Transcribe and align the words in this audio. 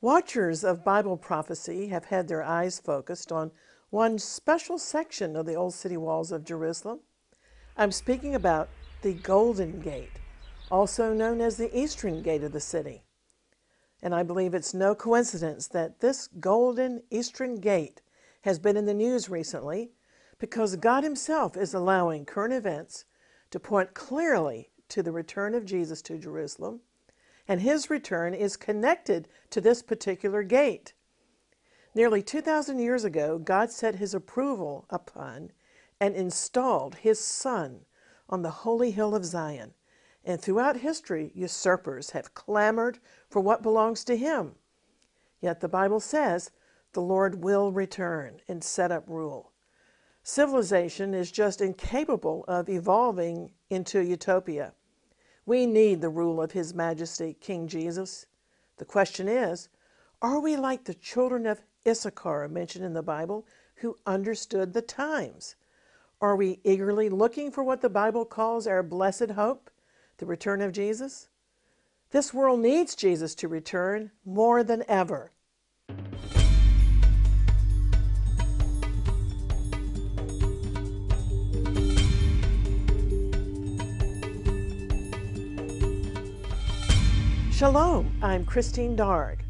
Watchers 0.00 0.62
of 0.62 0.84
Bible 0.84 1.16
prophecy 1.16 1.88
have 1.88 2.04
had 2.04 2.28
their 2.28 2.44
eyes 2.44 2.78
focused 2.78 3.32
on 3.32 3.50
one 3.90 4.20
special 4.20 4.78
section 4.78 5.34
of 5.34 5.44
the 5.44 5.56
old 5.56 5.74
city 5.74 5.96
walls 5.96 6.30
of 6.30 6.44
Jerusalem. 6.44 7.00
I'm 7.76 7.90
speaking 7.90 8.32
about 8.32 8.68
the 9.02 9.14
Golden 9.14 9.80
Gate, 9.80 10.20
also 10.70 11.12
known 11.12 11.40
as 11.40 11.56
the 11.56 11.76
Eastern 11.76 12.22
Gate 12.22 12.44
of 12.44 12.52
the 12.52 12.60
city. 12.60 13.02
And 14.00 14.14
I 14.14 14.22
believe 14.22 14.54
it's 14.54 14.72
no 14.72 14.94
coincidence 14.94 15.66
that 15.66 15.98
this 15.98 16.28
Golden 16.28 17.02
Eastern 17.10 17.56
Gate 17.56 18.00
has 18.42 18.60
been 18.60 18.76
in 18.76 18.86
the 18.86 18.94
news 18.94 19.28
recently 19.28 19.90
because 20.38 20.76
God 20.76 21.02
Himself 21.02 21.56
is 21.56 21.74
allowing 21.74 22.24
current 22.24 22.54
events 22.54 23.04
to 23.50 23.58
point 23.58 23.94
clearly 23.94 24.70
to 24.90 25.02
the 25.02 25.10
return 25.10 25.56
of 25.56 25.64
Jesus 25.64 26.02
to 26.02 26.18
Jerusalem 26.18 26.82
and 27.48 27.62
his 27.62 27.88
return 27.88 28.34
is 28.34 28.56
connected 28.56 29.26
to 29.50 29.60
this 29.60 29.82
particular 29.82 30.42
gate. 30.42 30.92
Nearly 31.94 32.22
2,000 32.22 32.78
years 32.78 33.04
ago, 33.04 33.38
God 33.38 33.72
set 33.72 33.96
his 33.96 34.14
approval 34.14 34.84
upon 34.90 35.50
and 35.98 36.14
installed 36.14 36.96
his 36.96 37.18
Son 37.18 37.86
on 38.28 38.42
the 38.42 38.50
holy 38.50 38.90
hill 38.90 39.14
of 39.14 39.24
Zion. 39.24 39.72
And 40.24 40.40
throughout 40.40 40.76
history, 40.76 41.32
usurpers 41.34 42.10
have 42.10 42.34
clamored 42.34 42.98
for 43.30 43.40
what 43.40 43.62
belongs 43.62 44.04
to 44.04 44.16
him. 44.16 44.56
Yet 45.40 45.60
the 45.60 45.68
Bible 45.68 46.00
says 46.00 46.50
the 46.92 47.00
Lord 47.00 47.42
will 47.42 47.72
return 47.72 48.40
and 48.46 48.62
set 48.62 48.92
up 48.92 49.04
rule. 49.08 49.52
Civilization 50.22 51.14
is 51.14 51.32
just 51.32 51.62
incapable 51.62 52.44
of 52.46 52.68
evolving 52.68 53.52
into 53.70 54.00
utopia. 54.00 54.74
We 55.48 55.64
need 55.64 56.02
the 56.02 56.10
rule 56.10 56.42
of 56.42 56.52
His 56.52 56.74
Majesty, 56.74 57.34
King 57.40 57.68
Jesus. 57.68 58.26
The 58.76 58.84
question 58.84 59.28
is 59.28 59.70
are 60.20 60.40
we 60.40 60.58
like 60.58 60.84
the 60.84 60.92
children 60.92 61.46
of 61.46 61.62
Issachar 61.86 62.48
mentioned 62.48 62.84
in 62.84 62.92
the 62.92 63.02
Bible 63.02 63.46
who 63.76 63.96
understood 64.04 64.74
the 64.74 64.82
times? 64.82 65.56
Are 66.20 66.36
we 66.36 66.60
eagerly 66.64 67.08
looking 67.08 67.50
for 67.50 67.64
what 67.64 67.80
the 67.80 67.88
Bible 67.88 68.26
calls 68.26 68.66
our 68.66 68.82
blessed 68.82 69.30
hope, 69.30 69.70
the 70.18 70.26
return 70.26 70.60
of 70.60 70.72
Jesus? 70.72 71.30
This 72.10 72.34
world 72.34 72.60
needs 72.60 72.94
Jesus 72.94 73.34
to 73.36 73.48
return 73.48 74.10
more 74.26 74.62
than 74.62 74.84
ever. 74.86 75.32
Shalom, 87.58 88.16
I'm 88.22 88.44
Christine 88.44 88.94
Darg. 88.94 89.42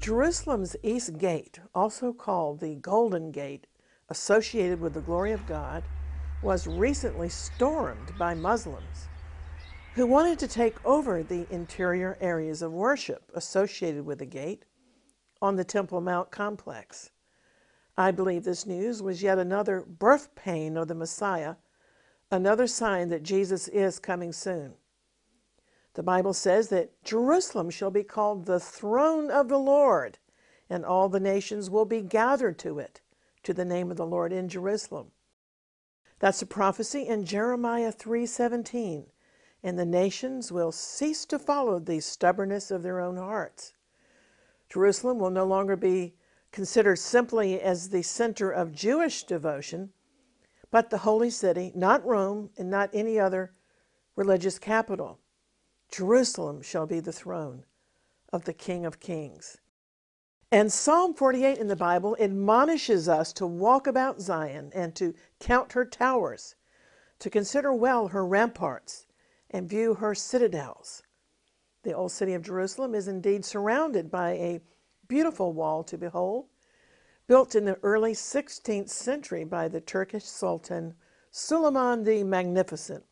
Jerusalem's 0.00 0.76
East 0.82 1.16
Gate, 1.16 1.58
also 1.74 2.12
called 2.12 2.60
the 2.60 2.74
Golden 2.74 3.30
Gate, 3.30 3.66
associated 4.10 4.82
with 4.82 4.92
the 4.92 5.00
glory 5.00 5.32
of 5.32 5.46
God, 5.46 5.82
was 6.42 6.66
recently 6.66 7.30
stormed 7.30 8.12
by 8.18 8.34
Muslims 8.34 9.08
who 9.94 10.06
wanted 10.06 10.38
to 10.40 10.46
take 10.46 10.76
over 10.84 11.22
the 11.22 11.46
interior 11.50 12.18
areas 12.20 12.60
of 12.60 12.72
worship 12.72 13.32
associated 13.34 14.04
with 14.04 14.18
the 14.18 14.26
gate 14.26 14.66
on 15.40 15.56
the 15.56 15.64
Temple 15.64 16.02
Mount 16.02 16.30
complex. 16.30 17.12
I 17.96 18.10
believe 18.10 18.44
this 18.44 18.66
news 18.66 19.02
was 19.02 19.22
yet 19.22 19.38
another 19.38 19.80
birth 19.80 20.34
pain 20.34 20.76
of 20.76 20.88
the 20.88 20.94
Messiah, 20.94 21.54
another 22.30 22.66
sign 22.66 23.08
that 23.08 23.22
Jesus 23.22 23.68
is 23.68 23.98
coming 23.98 24.34
soon. 24.34 24.74
The 25.98 26.04
Bible 26.04 26.32
says 26.32 26.68
that 26.68 27.02
Jerusalem 27.02 27.70
shall 27.70 27.90
be 27.90 28.04
called 28.04 28.44
the 28.44 28.60
throne 28.60 29.32
of 29.32 29.48
the 29.48 29.58
Lord, 29.58 30.18
and 30.70 30.84
all 30.84 31.08
the 31.08 31.18
nations 31.18 31.70
will 31.70 31.86
be 31.86 32.02
gathered 32.02 32.56
to 32.60 32.78
it, 32.78 33.00
to 33.42 33.52
the 33.52 33.64
name 33.64 33.90
of 33.90 33.96
the 33.96 34.06
Lord 34.06 34.32
in 34.32 34.48
Jerusalem. 34.48 35.10
That's 36.20 36.40
a 36.40 36.46
prophecy 36.46 37.08
in 37.08 37.24
Jeremiah 37.24 37.90
3:17. 37.90 39.10
And 39.64 39.76
the 39.76 39.84
nations 39.84 40.52
will 40.52 40.70
cease 40.70 41.24
to 41.24 41.36
follow 41.36 41.80
the 41.80 41.98
stubbornness 41.98 42.70
of 42.70 42.84
their 42.84 43.00
own 43.00 43.16
hearts. 43.16 43.72
Jerusalem 44.68 45.18
will 45.18 45.30
no 45.30 45.46
longer 45.46 45.74
be 45.74 46.14
considered 46.52 47.00
simply 47.00 47.60
as 47.60 47.88
the 47.88 48.02
center 48.02 48.52
of 48.52 48.70
Jewish 48.70 49.24
devotion, 49.24 49.92
but 50.70 50.90
the 50.90 50.98
holy 50.98 51.30
city, 51.30 51.72
not 51.74 52.06
Rome 52.06 52.50
and 52.56 52.70
not 52.70 52.88
any 52.92 53.18
other 53.18 53.52
religious 54.14 54.60
capital. 54.60 55.18
Jerusalem 55.90 56.62
shall 56.62 56.86
be 56.86 57.00
the 57.00 57.12
throne 57.12 57.64
of 58.32 58.44
the 58.44 58.52
King 58.52 58.84
of 58.84 59.00
Kings. 59.00 59.58
And 60.50 60.72
Psalm 60.72 61.14
48 61.14 61.58
in 61.58 61.68
the 61.68 61.76
Bible 61.76 62.16
admonishes 62.18 63.08
us 63.08 63.32
to 63.34 63.46
walk 63.46 63.86
about 63.86 64.20
Zion 64.20 64.70
and 64.74 64.94
to 64.96 65.14
count 65.40 65.72
her 65.72 65.84
towers, 65.84 66.54
to 67.18 67.28
consider 67.28 67.72
well 67.72 68.08
her 68.08 68.24
ramparts, 68.24 69.06
and 69.50 69.68
view 69.68 69.94
her 69.94 70.14
citadels. 70.14 71.02
The 71.82 71.92
old 71.92 72.12
city 72.12 72.34
of 72.34 72.42
Jerusalem 72.42 72.94
is 72.94 73.08
indeed 73.08 73.44
surrounded 73.44 74.10
by 74.10 74.30
a 74.32 74.60
beautiful 75.06 75.52
wall 75.52 75.84
to 75.84 75.98
behold, 75.98 76.46
built 77.26 77.54
in 77.54 77.64
the 77.64 77.78
early 77.82 78.12
16th 78.12 78.88
century 78.88 79.44
by 79.44 79.68
the 79.68 79.80
Turkish 79.80 80.24
Sultan 80.24 80.94
Suleiman 81.30 82.04
the 82.04 82.24
Magnificent. 82.24 83.04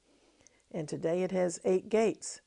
And 0.71 0.89
today 0.89 1.23
it 1.23 1.33
has 1.33 1.61
eight 1.65 1.89
gates. 1.89 2.41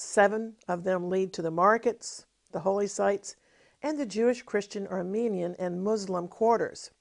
Seven 0.00 0.54
of 0.68 0.84
them 0.84 1.10
lead 1.10 1.32
to 1.32 1.42
the 1.42 1.50
markets, 1.50 2.24
the 2.52 2.60
holy 2.60 2.86
sites, 2.86 3.34
and 3.82 3.98
the 3.98 4.06
Jewish, 4.06 4.42
Christian, 4.42 4.86
Armenian, 4.86 5.56
and 5.58 5.82
Muslim 5.82 6.28
quarters. 6.28 6.92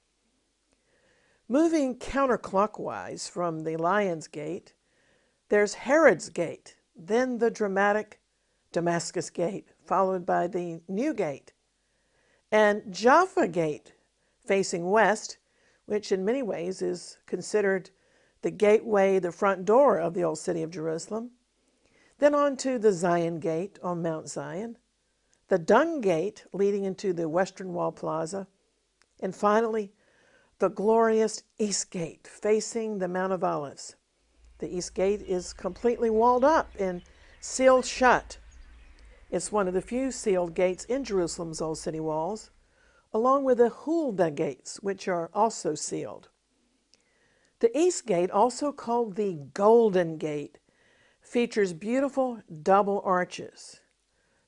Moving 1.48 2.00
counterclockwise 2.00 3.30
from 3.30 3.60
the 3.60 3.78
Lion's 3.78 4.28
Gate, 4.28 4.74
there's 5.50 5.76
Herod's 5.76 6.30
Gate, 6.30 6.76
then 6.96 7.38
the 7.38 7.52
dramatic 7.52 8.20
Damascus 8.72 9.30
Gate, 9.30 9.68
followed 9.86 10.26
by 10.26 10.48
the 10.48 10.82
New 10.88 11.14
Gate, 11.14 11.54
and 12.52 12.92
Jaffa 12.92 13.48
Gate, 13.48 13.94
facing 14.44 14.90
west, 14.90 15.38
which 15.86 16.12
in 16.12 16.26
many 16.26 16.42
ways 16.42 16.82
is 16.82 17.20
considered 17.28 17.92
the 18.42 18.50
gateway, 18.50 19.20
the 19.20 19.32
front 19.32 19.66
door 19.66 20.00
of 20.00 20.16
the 20.16 20.24
old 20.24 20.40
city 20.40 20.64
of 20.64 20.72
Jerusalem. 20.72 21.37
Then 22.20 22.34
on 22.34 22.58
to 22.58 22.80
the 22.80 22.92
Zion 22.92 23.40
Gate 23.40 23.78
on 23.84 24.02
Mount 24.02 24.28
Zion, 24.28 24.78
the 25.50 25.60
Dung 25.60 26.02
Gate 26.02 26.46
leading 26.52 26.84
into 26.84 27.14
the 27.14 27.30
Western 27.30 27.74
Wall 27.74 27.92
Plaza, 27.92 28.48
and 29.20 29.36
finally, 29.36 29.94
the 30.60 30.70
glorious 30.70 31.44
East 31.60 31.92
Gate 31.92 32.28
facing 32.28 32.98
the 32.98 33.08
Mount 33.08 33.34
of 33.34 33.44
Olives. 33.44 33.96
The 34.58 34.76
East 34.76 34.96
Gate 34.96 35.22
is 35.22 35.54
completely 35.54 36.10
walled 36.10 36.44
up 36.44 36.72
and 36.80 37.04
sealed 37.40 37.86
shut. 37.86 38.40
It's 39.30 39.52
one 39.52 39.68
of 39.68 39.76
the 39.76 39.82
few 39.82 40.12
sealed 40.12 40.56
gates 40.56 40.86
in 40.86 41.04
Jerusalem's 41.04 41.62
old 41.62 41.78
city 41.78 42.00
walls, 42.00 42.50
along 43.14 43.44
with 43.44 43.60
the 43.60 43.70
Huldah 43.70 44.32
gates, 44.32 44.78
which 44.78 45.08
are 45.08 45.30
also 45.34 45.76
sealed. 45.76 46.30
The 47.60 47.76
East 47.78 48.06
Gate, 48.08 48.32
also 48.32 48.72
called 48.72 49.16
the 49.16 49.34
Golden 49.54 50.18
Gate, 50.18 50.58
features 51.28 51.74
beautiful 51.74 52.42
double 52.64 53.02
arches. 53.04 53.82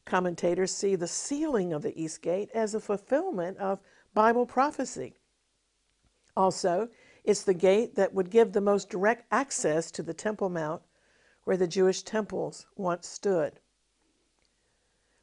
Commentators 0.05 0.73
see 0.73 0.95
the 0.95 1.07
sealing 1.07 1.73
of 1.73 1.81
the 1.81 2.01
East 2.01 2.21
Gate 2.21 2.49
as 2.53 2.73
a 2.73 2.79
fulfillment 2.79 3.57
of 3.57 3.79
Bible 4.13 4.45
prophecy. 4.45 5.15
Also, 6.37 6.89
it's 7.25 7.43
the 7.43 7.53
gate 7.53 7.95
that 7.95 8.13
would 8.13 8.29
give 8.29 8.53
the 8.53 8.61
most 8.61 8.89
direct 8.89 9.25
access 9.29 9.91
to 9.91 10.01
the 10.01 10.13
Temple 10.13 10.49
Mount 10.49 10.81
where 11.43 11.57
the 11.57 11.67
Jewish 11.67 12.03
temples 12.03 12.65
once 12.75 13.07
stood. 13.07 13.59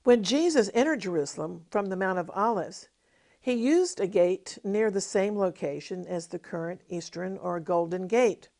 When 0.05 0.23
Jesus 0.23 0.71
entered 0.75 1.00
Jerusalem 1.00 1.65
from 1.71 1.87
the 1.87 1.97
Mount 1.97 2.19
of 2.19 2.31
Olives, 2.35 2.88
he 3.41 3.55
used 3.55 3.99
a 3.99 4.06
gate 4.06 4.58
near 4.62 4.91
the 4.91 5.00
same 5.00 5.38
location 5.38 6.06
as 6.06 6.26
the 6.26 6.38
current 6.38 6.82
Eastern 6.88 7.38
or 7.38 7.61
Golden 7.61 8.06
Gate. 8.06 8.50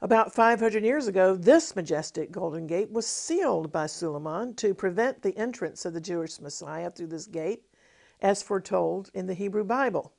About 0.00 0.32
500 0.32 0.84
years 0.84 1.08
ago, 1.08 1.34
this 1.34 1.74
majestic 1.74 2.30
Golden 2.30 2.68
Gate 2.68 2.92
was 2.92 3.04
sealed 3.04 3.72
by 3.72 3.86
Suleiman 3.86 4.54
to 4.54 4.72
prevent 4.72 5.22
the 5.22 5.36
entrance 5.36 5.84
of 5.84 5.92
the 5.92 6.00
Jewish 6.00 6.40
Messiah 6.40 6.92
through 6.92 7.08
this 7.08 7.26
gate, 7.26 7.64
as 8.20 8.40
foretold 8.40 9.10
in 9.12 9.26
the 9.26 9.34
Hebrew 9.34 9.64
Bible, 9.64 10.12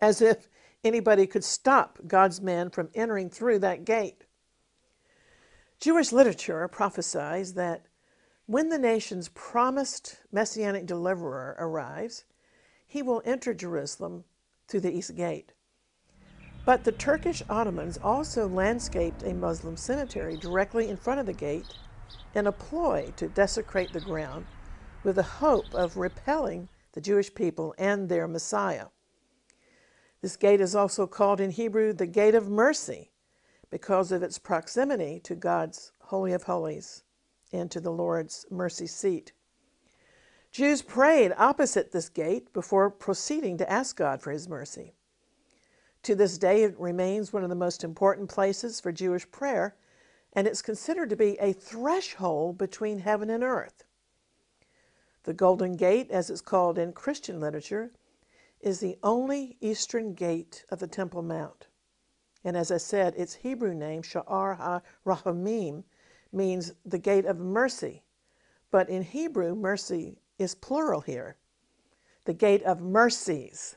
as 0.00 0.20
if 0.20 0.48
anybody 0.82 1.28
could 1.28 1.44
stop 1.44 2.00
God's 2.04 2.40
man 2.40 2.68
from 2.70 2.90
entering 2.96 3.30
through 3.30 3.60
that 3.60 3.84
gate. 3.84 4.24
Jewish 5.78 6.10
literature 6.10 6.66
prophesies 6.66 7.54
that 7.54 7.86
when 8.46 8.70
the 8.70 8.78
nation's 8.78 9.28
promised 9.28 10.20
messianic 10.32 10.84
deliverer 10.84 11.54
arrives, 11.60 12.24
he 12.88 13.02
will 13.02 13.22
enter 13.24 13.54
Jerusalem 13.54 14.24
through 14.66 14.80
the 14.80 14.92
east 14.92 15.14
gate. 15.14 15.52
But 16.64 16.84
the 16.84 16.92
Turkish 16.92 17.42
Ottomans 17.48 17.98
also 18.02 18.46
landscaped 18.46 19.24
a 19.24 19.34
Muslim 19.34 19.76
cemetery 19.76 20.36
directly 20.36 20.88
in 20.88 20.96
front 20.96 21.18
of 21.18 21.26
the 21.26 21.32
gate 21.32 21.66
in 22.34 22.46
a 22.46 22.52
ploy 22.52 23.12
to 23.16 23.28
desecrate 23.28 23.92
the 23.92 24.00
ground 24.00 24.46
with 25.02 25.16
the 25.16 25.22
hope 25.24 25.74
of 25.74 25.96
repelling 25.96 26.68
the 26.92 27.00
Jewish 27.00 27.34
people 27.34 27.74
and 27.78 28.08
their 28.08 28.28
Messiah. 28.28 28.86
This 30.20 30.36
gate 30.36 30.60
is 30.60 30.76
also 30.76 31.08
called 31.08 31.40
in 31.40 31.50
Hebrew 31.50 31.92
the 31.92 32.06
Gate 32.06 32.36
of 32.36 32.48
Mercy 32.48 33.10
because 33.70 34.12
of 34.12 34.22
its 34.22 34.38
proximity 34.38 35.18
to 35.24 35.34
God's 35.34 35.90
Holy 35.98 36.32
of 36.32 36.44
Holies 36.44 37.02
and 37.52 37.72
to 37.72 37.80
the 37.80 37.90
Lord's 37.90 38.46
mercy 38.50 38.86
seat. 38.86 39.32
Jews 40.52 40.80
prayed 40.80 41.32
opposite 41.36 41.90
this 41.90 42.08
gate 42.08 42.52
before 42.52 42.88
proceeding 42.88 43.58
to 43.58 43.70
ask 43.70 43.96
God 43.96 44.22
for 44.22 44.30
his 44.30 44.48
mercy. 44.48 44.94
To 46.04 46.14
this 46.16 46.36
day, 46.36 46.64
it 46.64 46.78
remains 46.80 47.32
one 47.32 47.44
of 47.44 47.48
the 47.48 47.54
most 47.54 47.84
important 47.84 48.28
places 48.28 48.80
for 48.80 48.90
Jewish 48.90 49.30
prayer, 49.30 49.76
and 50.32 50.46
it's 50.46 50.62
considered 50.62 51.10
to 51.10 51.16
be 51.16 51.38
a 51.38 51.52
threshold 51.52 52.58
between 52.58 52.98
heaven 52.98 53.30
and 53.30 53.44
earth. 53.44 53.84
The 55.22 55.32
Golden 55.32 55.76
Gate, 55.76 56.10
as 56.10 56.28
it's 56.30 56.40
called 56.40 56.78
in 56.78 56.92
Christian 56.92 57.38
literature, 57.38 57.92
is 58.60 58.80
the 58.80 58.98
only 59.02 59.56
eastern 59.60 60.14
gate 60.14 60.64
of 60.70 60.80
the 60.80 60.88
Temple 60.88 61.22
Mount. 61.22 61.68
And 62.44 62.56
as 62.56 62.72
I 62.72 62.78
said, 62.78 63.14
its 63.16 63.34
Hebrew 63.34 63.74
name, 63.74 64.02
Sha'ar 64.02 64.82
HaRahamim, 65.06 65.84
means 66.32 66.72
the 66.84 66.98
gate 66.98 67.26
of 67.26 67.38
mercy. 67.38 68.02
But 68.72 68.88
in 68.88 69.02
Hebrew, 69.02 69.54
mercy 69.54 70.18
is 70.38 70.54
plural 70.56 71.02
here. 71.02 71.36
The 72.24 72.34
gate 72.34 72.62
of 72.64 72.80
mercies. 72.80 73.76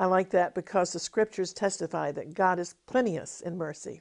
I 0.00 0.06
like 0.06 0.30
that 0.30 0.54
because 0.54 0.92
the 0.92 1.00
scriptures 1.00 1.52
testify 1.52 2.12
that 2.12 2.32
God 2.32 2.60
is 2.60 2.76
plenteous 2.86 3.40
in 3.40 3.58
mercy. 3.58 4.00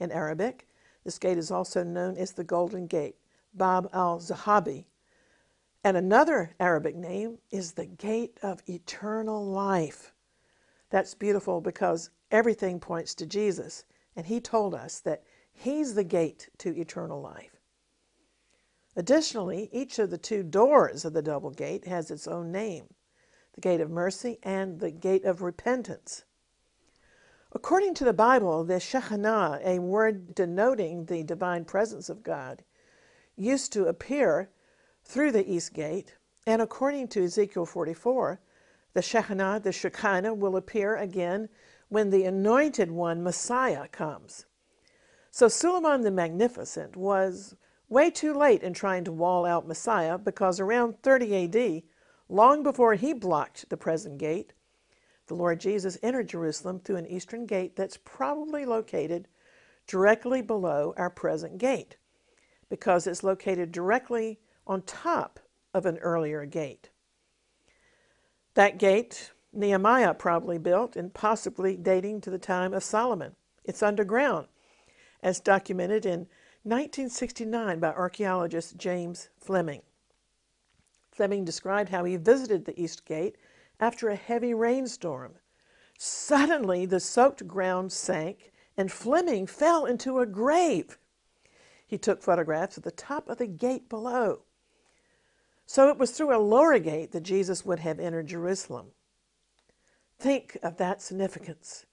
In 0.00 0.10
Arabic, 0.10 0.66
this 1.04 1.18
gate 1.18 1.36
is 1.36 1.50
also 1.50 1.84
known 1.84 2.16
as 2.16 2.32
the 2.32 2.42
Golden 2.42 2.86
Gate, 2.86 3.16
Bab 3.52 3.90
al 3.92 4.18
Zahabi. 4.18 4.86
And 5.84 5.98
another 5.98 6.54
Arabic 6.58 6.96
name 6.96 7.36
is 7.50 7.72
the 7.72 7.84
Gate 7.84 8.38
of 8.42 8.62
Eternal 8.66 9.44
Life. 9.44 10.14
That's 10.88 11.14
beautiful 11.14 11.60
because 11.60 12.08
everything 12.30 12.80
points 12.80 13.14
to 13.16 13.26
Jesus, 13.26 13.84
and 14.16 14.24
He 14.24 14.40
told 14.40 14.74
us 14.74 15.00
that 15.00 15.22
He's 15.52 15.94
the 15.94 16.04
gate 16.04 16.48
to 16.58 16.74
eternal 16.80 17.20
life. 17.20 17.60
Additionally, 18.96 19.68
each 19.70 19.98
of 19.98 20.08
the 20.08 20.18
two 20.18 20.42
doors 20.42 21.04
of 21.04 21.12
the 21.12 21.22
double 21.22 21.50
gate 21.50 21.86
has 21.86 22.10
its 22.10 22.26
own 22.26 22.50
name 22.50 22.86
the 23.54 23.60
gate 23.60 23.80
of 23.80 23.90
mercy 23.90 24.38
and 24.42 24.80
the 24.80 24.90
gate 24.90 25.24
of 25.24 25.42
repentance. 25.42 26.24
According 27.52 27.94
to 27.94 28.04
the 28.04 28.12
Bible, 28.12 28.64
the 28.64 28.80
Shekinah, 28.80 29.60
a 29.64 29.78
word 29.78 30.34
denoting 30.34 31.06
the 31.06 31.22
divine 31.22 31.64
presence 31.64 32.08
of 32.08 32.24
God, 32.24 32.64
used 33.36 33.72
to 33.72 33.86
appear 33.86 34.50
through 35.04 35.32
the 35.32 35.48
east 35.48 35.72
gate, 35.72 36.16
and 36.46 36.60
according 36.60 37.08
to 37.08 37.24
Ezekiel 37.24 37.64
44, 37.64 38.40
the 38.92 39.02
Shekinah, 39.02 39.60
the 39.62 39.72
Shekinah, 39.72 40.34
will 40.34 40.56
appear 40.56 40.96
again 40.96 41.48
when 41.88 42.10
the 42.10 42.24
anointed 42.24 42.90
one, 42.90 43.22
Messiah, 43.22 43.86
comes. 43.88 44.46
So 45.30 45.48
Suleiman 45.48 46.02
the 46.02 46.10
Magnificent 46.10 46.96
was 46.96 47.56
way 47.88 48.10
too 48.10 48.34
late 48.34 48.62
in 48.62 48.72
trying 48.72 49.04
to 49.04 49.12
wall 49.12 49.46
out 49.46 49.66
Messiah 49.66 50.18
because 50.18 50.58
around 50.58 51.02
30 51.02 51.44
AD, 51.44 51.82
long 52.28 52.62
before 52.62 52.94
he 52.94 53.12
blocked 53.12 53.68
the 53.68 53.76
present 53.76 54.18
gate, 54.18 54.52
the 55.26 55.34
Lord 55.34 55.60
Jesus 55.60 55.98
entered 56.02 56.28
Jerusalem 56.28 56.80
through 56.80 56.96
an 56.96 57.06
eastern 57.06 57.46
gate 57.46 57.76
that's 57.76 57.98
probably 58.04 58.64
located 58.64 59.28
directly 59.86 60.42
below 60.42 60.94
our 60.96 61.10
present 61.10 61.58
gate 61.58 61.96
because 62.68 63.06
it's 63.06 63.22
located 63.22 63.72
directly 63.72 64.38
on 64.66 64.82
top 64.82 65.40
of 65.72 65.86
an 65.86 65.98
earlier 65.98 66.44
gate. 66.46 66.90
That 68.54 68.78
gate, 68.78 69.32
Nehemiah 69.52 70.14
probably 70.14 70.58
built 70.58 70.96
and 70.96 71.12
possibly 71.12 71.76
dating 71.76 72.20
to 72.22 72.30
the 72.30 72.38
time 72.38 72.72
of 72.72 72.84
Solomon. 72.84 73.34
It's 73.64 73.82
underground 73.82 74.48
as 75.22 75.40
documented 75.40 76.06
in 76.06 76.26
1969 76.62 77.80
by 77.80 77.88
archaeologist 77.88 78.76
James 78.76 79.28
Fleming. 79.38 79.82
Fleming 81.14 81.44
described 81.44 81.90
how 81.90 82.02
he 82.02 82.16
visited 82.16 82.64
the 82.64 82.78
East 82.80 83.06
Gate 83.06 83.38
after 83.78 84.08
a 84.08 84.16
heavy 84.16 84.52
rainstorm. 84.52 85.34
Suddenly, 85.96 86.86
the 86.86 86.98
soaked 86.98 87.46
ground 87.46 87.92
sank, 87.92 88.52
and 88.76 88.90
Fleming 88.90 89.46
fell 89.46 89.86
into 89.86 90.18
a 90.18 90.26
grave. 90.26 90.98
He 91.86 91.98
took 91.98 92.20
photographs 92.20 92.76
of 92.76 92.82
the 92.82 92.90
top 92.90 93.28
of 93.28 93.38
the 93.38 93.46
gate 93.46 93.88
below. 93.88 94.42
So 95.66 95.88
it 95.88 95.98
was 95.98 96.10
through 96.10 96.36
a 96.36 96.42
lower 96.42 96.80
gate 96.80 97.12
that 97.12 97.22
Jesus 97.22 97.64
would 97.64 97.78
have 97.78 98.00
entered 98.00 98.26
Jerusalem. 98.26 98.88
Think 100.18 100.58
of 100.62 100.76
that 100.78 101.00
significance, 101.00 101.86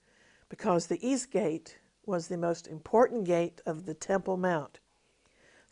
because 0.49 0.87
the 0.87 1.07
East 1.07 1.31
Gate 1.31 1.77
was 2.05 2.27
the 2.27 2.37
most 2.37 2.67
important 2.67 3.23
gate 3.25 3.61
of 3.65 3.85
the 3.85 3.93
Temple 3.93 4.35
Mount. 4.35 4.80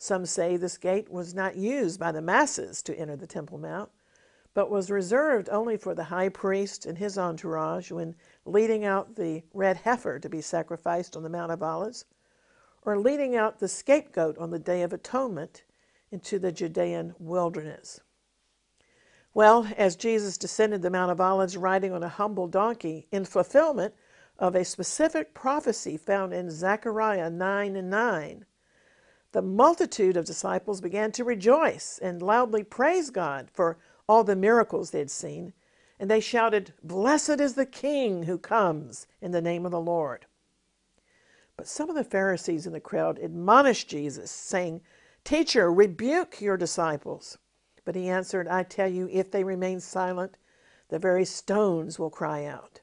Some 0.02 0.24
say 0.24 0.56
this 0.56 0.78
gate 0.78 1.10
was 1.10 1.34
not 1.34 1.56
used 1.56 2.00
by 2.00 2.10
the 2.10 2.22
masses 2.22 2.80
to 2.84 2.96
enter 2.96 3.16
the 3.16 3.26
Temple 3.26 3.58
Mount, 3.58 3.90
but 4.54 4.70
was 4.70 4.90
reserved 4.90 5.50
only 5.50 5.76
for 5.76 5.94
the 5.94 6.04
high 6.04 6.30
priest 6.30 6.86
and 6.86 6.96
his 6.96 7.18
entourage 7.18 7.92
when 7.92 8.16
leading 8.46 8.82
out 8.82 9.16
the 9.16 9.42
red 9.52 9.76
heifer 9.76 10.18
to 10.18 10.28
be 10.30 10.40
sacrificed 10.40 11.18
on 11.18 11.22
the 11.22 11.28
Mount 11.28 11.52
of 11.52 11.62
Olives, 11.62 12.06
or 12.80 12.98
leading 12.98 13.36
out 13.36 13.58
the 13.58 13.68
scapegoat 13.68 14.38
on 14.38 14.50
the 14.50 14.58
Day 14.58 14.80
of 14.80 14.94
Atonement 14.94 15.64
into 16.10 16.38
the 16.38 16.50
Judean 16.50 17.14
wilderness. 17.18 18.00
Well, 19.34 19.68
as 19.76 19.96
Jesus 19.96 20.38
descended 20.38 20.80
the 20.80 20.88
Mount 20.88 21.12
of 21.12 21.20
Olives 21.20 21.58
riding 21.58 21.92
on 21.92 22.02
a 22.02 22.08
humble 22.08 22.48
donkey 22.48 23.06
in 23.12 23.26
fulfillment 23.26 23.94
of 24.38 24.54
a 24.54 24.64
specific 24.64 25.34
prophecy 25.34 25.98
found 25.98 26.32
in 26.32 26.50
Zechariah 26.50 27.28
9 27.28 27.76
and 27.76 27.90
9. 27.90 28.46
The 29.32 29.42
multitude 29.42 30.16
of 30.16 30.24
disciples 30.24 30.80
began 30.80 31.12
to 31.12 31.22
rejoice 31.22 32.00
and 32.02 32.20
loudly 32.20 32.64
praise 32.64 33.10
God 33.10 33.48
for 33.52 33.78
all 34.08 34.24
the 34.24 34.34
miracles 34.34 34.90
they 34.90 34.98
had 34.98 35.10
seen, 35.10 35.52
and 36.00 36.10
they 36.10 36.18
shouted, 36.18 36.72
Blessed 36.82 37.38
is 37.40 37.54
the 37.54 37.66
King 37.66 38.24
who 38.24 38.38
comes 38.38 39.06
in 39.20 39.30
the 39.30 39.40
name 39.40 39.64
of 39.64 39.70
the 39.70 39.80
Lord. 39.80 40.26
But 41.56 41.68
some 41.68 41.88
of 41.88 41.94
the 41.94 42.02
Pharisees 42.02 42.66
in 42.66 42.72
the 42.72 42.80
crowd 42.80 43.18
admonished 43.18 43.88
Jesus, 43.88 44.32
saying, 44.32 44.80
Teacher, 45.22 45.72
rebuke 45.72 46.40
your 46.40 46.56
disciples. 46.56 47.38
But 47.84 47.94
he 47.94 48.08
answered, 48.08 48.48
I 48.48 48.64
tell 48.64 48.88
you, 48.88 49.08
if 49.12 49.30
they 49.30 49.44
remain 49.44 49.78
silent, 49.78 50.38
the 50.88 50.98
very 50.98 51.24
stones 51.24 51.98
will 51.98 52.10
cry 52.10 52.46
out. 52.46 52.80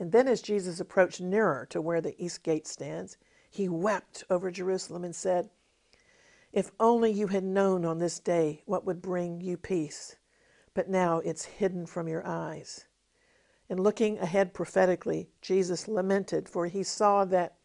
And 0.00 0.10
then, 0.10 0.26
as 0.26 0.42
Jesus 0.42 0.80
approached 0.80 1.20
nearer 1.20 1.66
to 1.70 1.80
where 1.80 2.00
the 2.00 2.20
east 2.20 2.42
gate 2.42 2.66
stands, 2.66 3.16
he 3.48 3.68
wept 3.68 4.24
over 4.30 4.50
Jerusalem 4.50 5.04
and 5.04 5.14
said, 5.14 5.50
If 6.52 6.70
only 6.78 7.10
you 7.10 7.28
had 7.28 7.44
known 7.44 7.84
on 7.84 7.98
this 7.98 8.18
day 8.18 8.62
what 8.66 8.84
would 8.84 9.00
bring 9.00 9.40
you 9.40 9.56
peace, 9.56 10.16
but 10.74 10.88
now 10.88 11.18
it's 11.20 11.46
hidden 11.46 11.86
from 11.86 12.08
your 12.08 12.26
eyes. 12.26 12.86
And 13.70 13.80
looking 13.80 14.18
ahead 14.18 14.52
prophetically, 14.52 15.30
Jesus 15.40 15.88
lamented, 15.88 16.48
for 16.48 16.66
he 16.66 16.82
saw 16.82 17.24
that 17.24 17.56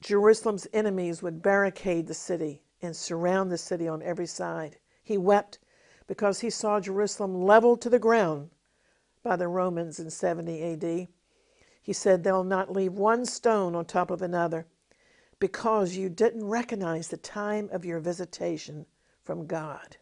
Jerusalem's 0.00 0.66
enemies 0.72 1.22
would 1.22 1.40
barricade 1.40 2.08
the 2.08 2.14
city 2.14 2.62
and 2.82 2.96
surround 2.96 3.50
the 3.50 3.58
city 3.58 3.86
on 3.86 4.02
every 4.02 4.26
side. 4.26 4.78
He 5.04 5.16
wept 5.16 5.60
because 6.08 6.40
he 6.40 6.50
saw 6.50 6.80
Jerusalem 6.80 7.42
leveled 7.42 7.80
to 7.82 7.90
the 7.90 7.98
ground 8.00 8.50
by 9.22 9.36
the 9.36 9.46
Romans 9.48 10.00
in 10.00 10.10
70 10.10 10.62
AD. 10.62 11.08
He 11.80 11.92
said, 11.92 12.24
They'll 12.24 12.44
not 12.44 12.72
leave 12.72 12.94
one 12.94 13.24
stone 13.24 13.76
on 13.76 13.84
top 13.84 14.10
of 14.10 14.20
another 14.20 14.66
because 15.38 15.96
you 15.96 16.08
didn't 16.08 16.44
recognize 16.44 17.08
the 17.08 17.16
time 17.16 17.68
of 17.72 17.84
your 17.84 18.00
visitation 18.00 18.86
from 19.22 19.46
God. 19.46 19.96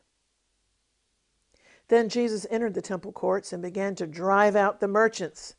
Then 1.88 2.08
Jesus 2.08 2.46
entered 2.50 2.74
the 2.74 2.82
temple 2.82 3.12
courts 3.12 3.52
and 3.52 3.62
began 3.62 3.94
to 3.96 4.06
drive 4.06 4.56
out 4.56 4.80
the 4.80 4.88
merchants. 4.88 5.54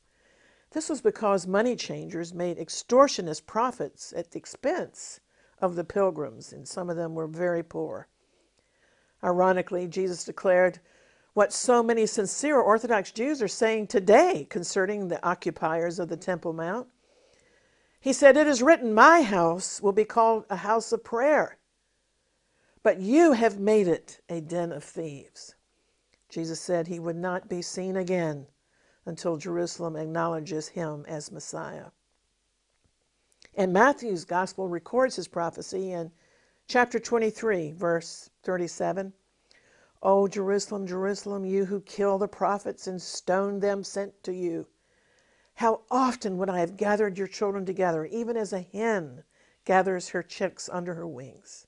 This 0.72 0.90
was 0.90 1.02
because 1.02 1.48
money 1.48 1.76
changers 1.76 2.34
made 2.34 2.58
extortionist 2.58 3.46
profits 3.46 4.14
at 4.16 4.32
the 4.32 4.40
expense 4.40 5.22
of 5.62 5.76
the 5.76 5.84
pilgrims, 5.84 6.52
and 6.52 6.68
some 6.68 6.90
of 6.90 6.98
them 6.98 7.16
were 7.16 7.28
very 7.28 7.64
poor. 7.64 8.08
Ironically, 9.24 9.88
Jesus 9.88 10.24
declared, 10.26 10.80
what 11.34 11.54
so 11.54 11.84
many 11.84 12.08
sincere 12.08 12.60
Orthodox 12.60 13.12
Jews 13.12 13.44
are 13.44 13.48
saying 13.48 13.88
today 13.88 14.48
concerning 14.50 15.08
the 15.08 15.24
occupiers 15.24 16.00
of 16.00 16.10
the 16.10 16.18
Temple 16.18 16.52
Mount. 16.52 16.88
He 18.00 18.14
said, 18.14 18.38
It 18.38 18.48
is 18.48 18.62
written, 18.62 18.94
My 18.94 19.22
house 19.22 19.82
will 19.82 19.92
be 19.92 20.06
called 20.06 20.46
a 20.50 20.58
house 20.58 20.92
of 20.92 21.04
prayer, 21.04 21.58
but 22.84 23.00
you 23.00 23.34
have 23.34 23.60
made 23.60 23.88
it 23.88 24.22
a 24.30 24.40
den 24.40 24.72
of 24.72 24.84
thieves. 24.84 25.56
Jesus 26.30 26.60
said 26.60 26.88
he 26.88 27.00
would 27.00 27.16
not 27.16 27.50
be 27.50 27.62
seen 27.62 27.96
again 27.96 28.48
until 29.06 29.38
Jerusalem 29.38 29.96
acknowledges 29.96 30.70
him 30.70 31.06
as 31.08 31.32
Messiah. 31.32 31.92
And 33.56 33.74
Matthew's 33.74 34.26
gospel 34.26 34.68
records 34.68 35.16
his 35.16 35.28
prophecy 35.28 35.92
in 35.92 36.12
chapter 36.68 37.00
23, 37.00 37.72
verse 37.72 38.30
37. 38.44 39.14
O 40.04 40.28
Jerusalem, 40.28 40.86
Jerusalem, 40.86 41.46
you 41.46 41.66
who 41.66 41.82
kill 41.82 42.20
the 42.20 42.28
prophets 42.28 42.86
and 42.86 43.02
stone 43.02 43.60
them 43.60 43.84
sent 43.84 44.22
to 44.24 44.34
you. 44.34 44.68
How 45.58 45.82
often 45.90 46.38
would 46.38 46.52
I 46.52 46.60
have 46.60 46.78
gathered 46.78 47.18
your 47.18 47.26
children 47.26 47.66
together, 47.66 48.06
even 48.06 48.38
as 48.38 48.54
a 48.54 48.62
hen 48.62 49.24
gathers 49.66 50.10
her 50.10 50.22
chicks 50.22 50.70
under 50.72 50.94
her 50.94 51.08
wings? 51.08 51.66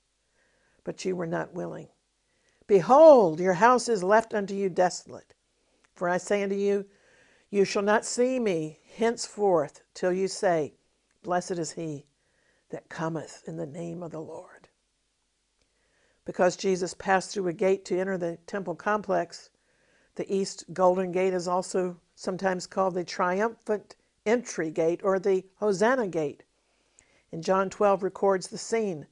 But 0.84 1.04
you 1.04 1.16
were 1.16 1.26
not 1.26 1.54
willing. 1.54 1.88
Behold, 2.68 3.40
your 3.40 3.54
house 3.54 3.88
is 3.88 4.04
left 4.04 4.32
unto 4.32 4.54
you 4.54 4.68
desolate. 4.68 5.34
For 5.92 6.08
I 6.08 6.18
say 6.18 6.44
unto 6.44 6.54
you, 6.54 6.86
you 7.50 7.64
shall 7.64 7.82
not 7.82 8.04
see 8.04 8.38
me 8.38 8.78
henceforth 8.94 9.82
till 9.92 10.12
you 10.12 10.28
say, 10.28 10.74
Blessed 11.24 11.58
is 11.58 11.72
he 11.72 12.06
that 12.68 12.88
cometh 12.88 13.42
in 13.44 13.56
the 13.56 13.66
name 13.66 14.04
of 14.04 14.12
the 14.12 14.22
Lord. 14.22 14.68
Because 16.24 16.56
Jesus 16.56 16.94
passed 16.94 17.32
through 17.32 17.48
a 17.48 17.52
gate 17.52 17.84
to 17.86 17.98
enter 17.98 18.16
the 18.16 18.38
temple 18.46 18.76
complex, 18.76 19.50
the 20.14 20.32
East 20.32 20.72
Golden 20.72 21.10
Gate 21.10 21.34
is 21.34 21.48
also 21.48 21.96
sometimes 22.20 22.66
called 22.66 22.92
the 22.92 23.02
triumphant 23.02 23.96
entry 24.26 24.70
gate 24.70 25.00
or 25.02 25.18
the 25.18 25.42
Hosanna 25.56 26.06
gate. 26.06 26.42
And 27.32 27.42
John 27.42 27.70
12 27.70 28.02
records 28.02 28.48
the 28.48 28.58
scene. 28.58 29.06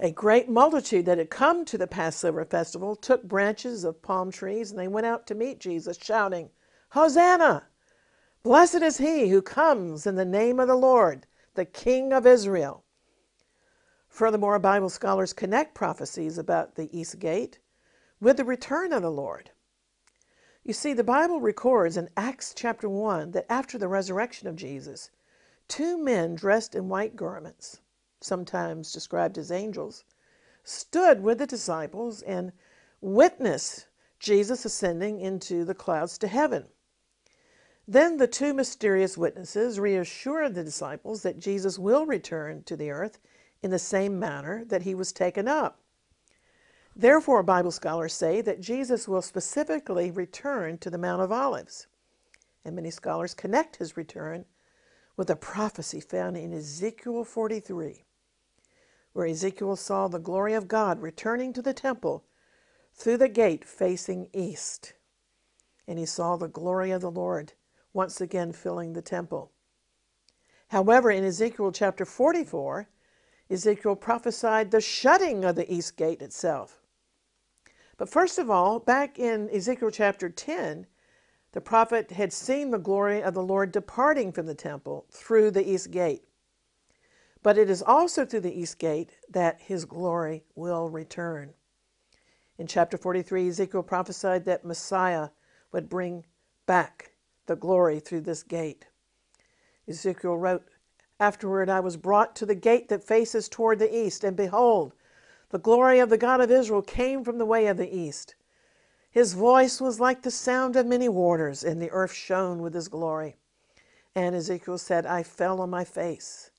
A 0.00 0.10
great 0.10 0.48
multitude 0.48 1.04
that 1.04 1.18
had 1.18 1.28
come 1.28 1.66
to 1.66 1.76
the 1.76 1.86
Passover 1.86 2.46
festival 2.46 2.96
took 2.96 3.24
branches 3.24 3.84
of 3.84 4.00
palm 4.00 4.30
trees 4.30 4.70
and 4.70 4.80
they 4.80 4.88
went 4.88 5.04
out 5.04 5.26
to 5.26 5.34
meet 5.34 5.60
Jesus, 5.60 5.98
shouting, 6.00 6.48
Hosanna! 6.92 7.66
Blessed 8.42 8.80
is 8.80 8.96
he 8.96 9.28
who 9.28 9.42
comes 9.42 10.06
in 10.06 10.14
the 10.14 10.24
name 10.24 10.58
of 10.58 10.68
the 10.68 10.76
Lord, 10.76 11.26
the 11.52 11.66
King 11.66 12.14
of 12.14 12.26
Israel. 12.26 12.84
Furthermore, 14.08 14.58
Bible 14.58 14.88
scholars 14.88 15.34
connect 15.34 15.74
prophecies 15.74 16.38
about 16.38 16.74
the 16.74 16.88
East 16.98 17.18
Gate 17.18 17.58
with 18.18 18.38
the 18.38 18.46
return 18.46 18.94
of 18.94 19.02
the 19.02 19.10
Lord. 19.10 19.50
You 20.68 20.74
see, 20.74 20.92
the 20.92 21.02
Bible 21.02 21.40
records 21.40 21.96
in 21.96 22.10
Acts 22.14 22.52
chapter 22.54 22.90
1 22.90 23.30
that 23.30 23.50
after 23.50 23.78
the 23.78 23.88
resurrection 23.88 24.48
of 24.48 24.54
Jesus, 24.54 25.10
two 25.66 25.96
men 25.96 26.34
dressed 26.34 26.74
in 26.74 26.90
white 26.90 27.16
garments, 27.16 27.80
sometimes 28.20 28.92
described 28.92 29.38
as 29.38 29.50
angels, 29.50 30.04
stood 30.64 31.22
with 31.22 31.38
the 31.38 31.46
disciples 31.46 32.20
and 32.20 32.52
witnessed 33.00 33.86
Jesus 34.20 34.66
ascending 34.66 35.20
into 35.20 35.64
the 35.64 35.74
clouds 35.74 36.18
to 36.18 36.28
heaven. 36.28 36.66
Then 37.86 38.18
the 38.18 38.28
two 38.28 38.52
mysterious 38.52 39.16
witnesses 39.16 39.80
reassured 39.80 40.54
the 40.54 40.64
disciples 40.64 41.22
that 41.22 41.38
Jesus 41.38 41.78
will 41.78 42.04
return 42.04 42.62
to 42.64 42.76
the 42.76 42.90
earth 42.90 43.18
in 43.62 43.70
the 43.70 43.78
same 43.78 44.18
manner 44.18 44.66
that 44.66 44.82
he 44.82 44.94
was 44.94 45.12
taken 45.12 45.48
up. 45.48 45.80
Therefore, 47.00 47.44
Bible 47.44 47.70
scholars 47.70 48.12
say 48.12 48.40
that 48.40 48.60
Jesus 48.60 49.06
will 49.06 49.22
specifically 49.22 50.10
return 50.10 50.78
to 50.78 50.90
the 50.90 50.98
Mount 50.98 51.22
of 51.22 51.30
Olives. 51.30 51.86
And 52.64 52.74
many 52.74 52.90
scholars 52.90 53.34
connect 53.34 53.76
his 53.76 53.96
return 53.96 54.46
with 55.16 55.30
a 55.30 55.36
prophecy 55.36 56.00
found 56.00 56.36
in 56.36 56.52
Ezekiel 56.52 57.22
43, 57.22 58.04
where 59.12 59.26
Ezekiel 59.26 59.76
saw 59.76 60.08
the 60.08 60.18
glory 60.18 60.54
of 60.54 60.66
God 60.66 61.00
returning 61.00 61.52
to 61.52 61.62
the 61.62 61.72
temple 61.72 62.24
through 62.92 63.18
the 63.18 63.28
gate 63.28 63.64
facing 63.64 64.28
east. 64.32 64.94
And 65.86 66.00
he 66.00 66.06
saw 66.06 66.36
the 66.36 66.48
glory 66.48 66.90
of 66.90 67.00
the 67.00 67.12
Lord 67.12 67.52
once 67.92 68.20
again 68.20 68.50
filling 68.50 68.94
the 68.94 69.02
temple. 69.02 69.52
However, 70.68 71.12
in 71.12 71.22
Ezekiel 71.22 71.70
chapter 71.70 72.04
44, 72.04 72.88
Ezekiel 73.48 73.94
prophesied 73.94 74.72
the 74.72 74.80
shutting 74.80 75.44
of 75.44 75.54
the 75.54 75.72
east 75.72 75.96
gate 75.96 76.20
itself. 76.20 76.77
But 77.98 78.08
first 78.08 78.38
of 78.38 78.48
all, 78.48 78.78
back 78.78 79.18
in 79.18 79.50
Ezekiel 79.50 79.90
chapter 79.90 80.30
10, 80.30 80.86
the 81.52 81.60
prophet 81.60 82.12
had 82.12 82.32
seen 82.32 82.70
the 82.70 82.78
glory 82.78 83.22
of 83.22 83.34
the 83.34 83.42
Lord 83.42 83.72
departing 83.72 84.30
from 84.32 84.46
the 84.46 84.54
temple 84.54 85.06
through 85.10 85.50
the 85.50 85.68
east 85.68 85.90
gate. 85.90 86.22
But 87.42 87.58
it 87.58 87.68
is 87.68 87.82
also 87.82 88.24
through 88.24 88.40
the 88.40 88.58
east 88.58 88.78
gate 88.78 89.18
that 89.28 89.60
his 89.60 89.84
glory 89.84 90.44
will 90.54 90.88
return. 90.88 91.54
In 92.56 92.68
chapter 92.68 92.96
43, 92.96 93.48
Ezekiel 93.48 93.82
prophesied 93.82 94.44
that 94.44 94.64
Messiah 94.64 95.30
would 95.72 95.88
bring 95.88 96.24
back 96.66 97.12
the 97.46 97.56
glory 97.56 97.98
through 97.98 98.20
this 98.20 98.42
gate. 98.44 98.86
Ezekiel 99.88 100.36
wrote, 100.36 100.68
Afterward 101.18 101.68
I 101.68 101.80
was 101.80 101.96
brought 101.96 102.36
to 102.36 102.46
the 102.46 102.54
gate 102.54 102.88
that 102.90 103.02
faces 103.02 103.48
toward 103.48 103.80
the 103.80 103.96
east, 103.96 104.22
and 104.22 104.36
behold, 104.36 104.92
the 105.50 105.58
glory 105.58 105.98
of 105.98 106.10
the 106.10 106.18
God 106.18 106.40
of 106.40 106.50
Israel 106.50 106.82
came 106.82 107.24
from 107.24 107.38
the 107.38 107.46
way 107.46 107.66
of 107.66 107.76
the 107.76 107.94
east. 107.94 108.34
His 109.10 109.32
voice 109.32 109.80
was 109.80 109.98
like 109.98 110.22
the 110.22 110.30
sound 110.30 110.76
of 110.76 110.86
many 110.86 111.08
waters, 111.08 111.64
and 111.64 111.80
the 111.80 111.90
earth 111.90 112.12
shone 112.12 112.60
with 112.60 112.74
his 112.74 112.88
glory. 112.88 113.36
And 114.14 114.34
Ezekiel 114.34 114.78
said, 114.78 115.06
I 115.06 115.22
fell 115.22 115.60
on 115.60 115.70
my 115.70 115.84
face, 115.84 116.50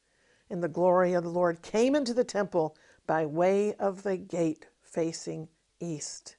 and 0.49 0.63
the 0.63 0.67
glory 0.67 1.13
of 1.13 1.23
the 1.23 1.29
Lord 1.29 1.61
came 1.61 1.95
into 1.95 2.13
the 2.13 2.23
temple 2.23 2.75
by 3.05 3.25
way 3.25 3.75
of 3.75 4.03
the 4.03 4.17
gate 4.17 4.67
facing 4.81 5.49
east. 5.79 6.37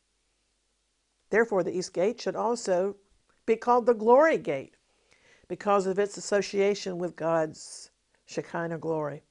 Therefore, 1.30 1.62
the 1.62 1.76
east 1.76 1.92
gate 1.92 2.21
should 2.21 2.37
also 2.37 2.97
be 3.47 3.54
called 3.57 3.87
the 3.87 3.95
glory 3.95 4.38
gate 4.38 4.75
because 5.47 5.87
of 5.87 5.99
its 5.99 6.16
association 6.16 6.99
with 6.99 7.16
God's 7.16 7.90
Shekinah 8.26 8.78
glory. 8.78 9.23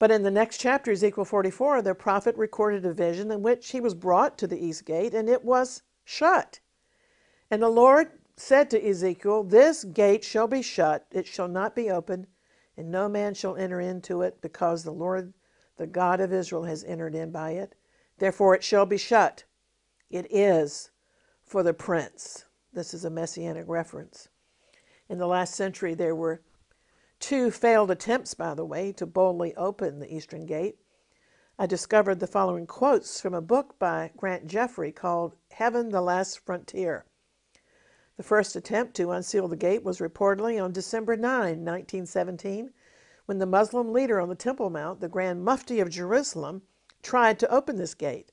But 0.00 0.10
in 0.10 0.22
the 0.22 0.30
next 0.30 0.56
chapter, 0.56 0.92
Ezekiel 0.92 1.26
44, 1.26 1.82
the 1.82 1.94
prophet 1.94 2.34
recorded 2.36 2.86
a 2.86 2.92
vision 2.92 3.30
in 3.30 3.42
which 3.42 3.70
he 3.70 3.82
was 3.82 3.94
brought 3.94 4.38
to 4.38 4.46
the 4.46 4.58
east 4.58 4.86
gate 4.86 5.12
and 5.12 5.28
it 5.28 5.44
was 5.44 5.82
shut. 6.04 6.58
And 7.50 7.62
the 7.62 7.68
Lord 7.68 8.12
said 8.34 8.70
to 8.70 8.82
Ezekiel, 8.82 9.44
This 9.44 9.84
gate 9.84 10.24
shall 10.24 10.48
be 10.48 10.62
shut, 10.62 11.06
it 11.10 11.26
shall 11.26 11.48
not 11.48 11.76
be 11.76 11.90
opened, 11.90 12.28
and 12.78 12.90
no 12.90 13.10
man 13.10 13.34
shall 13.34 13.56
enter 13.56 13.78
into 13.78 14.22
it, 14.22 14.40
because 14.40 14.82
the 14.82 14.90
Lord, 14.90 15.34
the 15.76 15.86
God 15.86 16.20
of 16.20 16.32
Israel, 16.32 16.64
has 16.64 16.82
entered 16.84 17.14
in 17.14 17.30
by 17.30 17.50
it. 17.50 17.74
Therefore 18.16 18.54
it 18.54 18.64
shall 18.64 18.86
be 18.86 18.96
shut. 18.96 19.44
It 20.08 20.26
is 20.30 20.92
for 21.42 21.62
the 21.62 21.74
prince. 21.74 22.46
This 22.72 22.94
is 22.94 23.04
a 23.04 23.10
messianic 23.10 23.66
reference. 23.68 24.28
In 25.10 25.18
the 25.18 25.26
last 25.26 25.54
century, 25.54 25.92
there 25.92 26.14
were 26.14 26.40
Two 27.20 27.50
failed 27.50 27.90
attempts, 27.90 28.32
by 28.32 28.54
the 28.54 28.64
way, 28.64 28.92
to 28.92 29.04
boldly 29.04 29.54
open 29.54 29.98
the 29.98 30.12
Eastern 30.12 30.46
Gate. 30.46 30.78
I 31.58 31.66
discovered 31.66 32.18
the 32.18 32.26
following 32.26 32.66
quotes 32.66 33.20
from 33.20 33.34
a 33.34 33.42
book 33.42 33.78
by 33.78 34.10
Grant 34.16 34.46
Jeffrey 34.46 34.90
called 34.90 35.36
Heaven 35.50 35.90
the 35.90 36.00
Last 36.00 36.38
Frontier. 36.38 37.04
The 38.16 38.22
first 38.22 38.56
attempt 38.56 38.96
to 38.96 39.10
unseal 39.10 39.48
the 39.48 39.56
gate 39.56 39.84
was 39.84 39.98
reportedly 39.98 40.62
on 40.62 40.72
December 40.72 41.14
9, 41.14 41.62
1917, 41.62 42.72
when 43.26 43.38
the 43.38 43.44
Muslim 43.44 43.92
leader 43.92 44.18
on 44.18 44.30
the 44.30 44.34
Temple 44.34 44.70
Mount, 44.70 45.00
the 45.00 45.08
Grand 45.08 45.44
Mufti 45.44 45.78
of 45.78 45.90
Jerusalem, 45.90 46.62
tried 47.02 47.38
to 47.38 47.50
open 47.54 47.76
this 47.76 47.94
gate. 47.94 48.32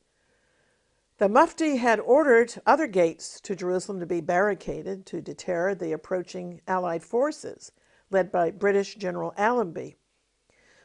The 1.17 1.27
Mufti 1.27 1.75
had 1.75 1.99
ordered 1.99 2.61
other 2.65 2.87
gates 2.87 3.41
to 3.41 3.53
Jerusalem 3.53 3.99
to 3.99 4.05
be 4.05 4.21
barricaded 4.21 5.05
to 5.07 5.19
deter 5.19 5.75
the 5.75 5.91
approaching 5.91 6.61
Allied 6.67 7.03
forces 7.03 7.73
led 8.09 8.31
by 8.31 8.51
British 8.51 8.95
General 8.95 9.33
Allenby. 9.37 9.97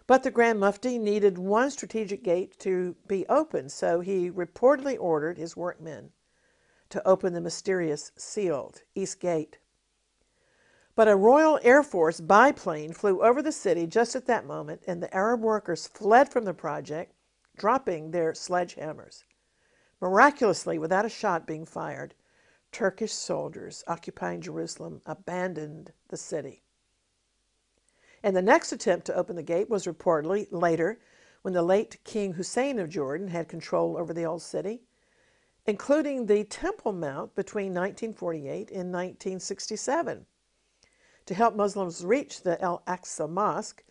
But 0.07 0.25
the 0.25 0.31
Grand 0.31 0.59
Mufti 0.59 0.99
needed 0.99 1.39
one 1.39 1.71
strategic 1.71 2.25
gate 2.25 2.59
to 2.59 2.97
be 3.07 3.25
opened, 3.29 3.71
so 3.73 4.01
he 4.01 4.31
reportedly 4.31 4.97
ordered 4.99 5.39
his 5.39 5.57
workmen 5.57 6.13
to 6.91 7.07
open 7.09 7.33
the 7.33 7.41
mysterious 7.41 8.13
sealed 8.17 8.83
East 8.95 9.21
Gate. 9.21 9.59
But 10.95 11.09
a 11.09 11.17
Royal 11.17 11.59
Air 11.63 11.83
Force 11.83 12.21
biplane 12.21 12.93
flew 12.93 13.23
over 13.23 13.41
the 13.41 13.53
city 13.53 13.87
just 13.87 14.15
at 14.15 14.27
that 14.27 14.45
moment, 14.45 14.83
and 14.87 15.03
the 15.03 15.15
Arab 15.15 15.41
workers 15.41 15.87
fled 15.87 16.29
from 16.29 16.45
the 16.45 16.53
project, 16.53 17.15
dropping 17.57 18.11
their 18.11 18.33
sledgehammers. 18.33 19.25
Miraculously, 20.01 20.79
without 20.79 21.07
a 21.07 21.09
shot 21.09 21.47
being 21.47 21.65
fired, 21.65 22.15
Turkish 22.73 23.13
soldiers 23.13 23.85
occupying 23.87 24.41
Jerusalem 24.41 25.01
abandoned 25.07 25.93
the 26.09 26.17
city. 26.17 26.63
And 28.23 28.37
the 28.37 28.43
next 28.43 28.73
attempt 28.73 29.07
to 29.07 29.15
open 29.15 29.37
the 29.37 29.43
gate 29.43 29.69
was 29.69 29.87
reportedly 29.87 30.47
later 30.51 31.01
when 31.43 31.55
the 31.55 31.63
late 31.63 31.99
King 32.05 32.35
Hussein 32.35 32.79
of 32.79 32.89
Jordan 32.89 33.29
had 33.29 33.49
control 33.49 33.97
over 33.97 34.13
the 34.13 34.25
old 34.25 34.43
city, 34.43 34.83
including 35.67 36.27
the 36.27 36.45
Temple 36.45 36.93
Mount 36.93 37.35
between 37.35 37.75
1948 37.75 38.71
and 38.71 38.93
1967. 38.93 40.27
To 41.27 41.35
help 41.35 41.57
Muslims 41.57 42.05
reach 42.05 42.43
the 42.43 42.61
Al 42.63 42.83
Aqsa 42.87 43.29
Mosque, 43.29 43.83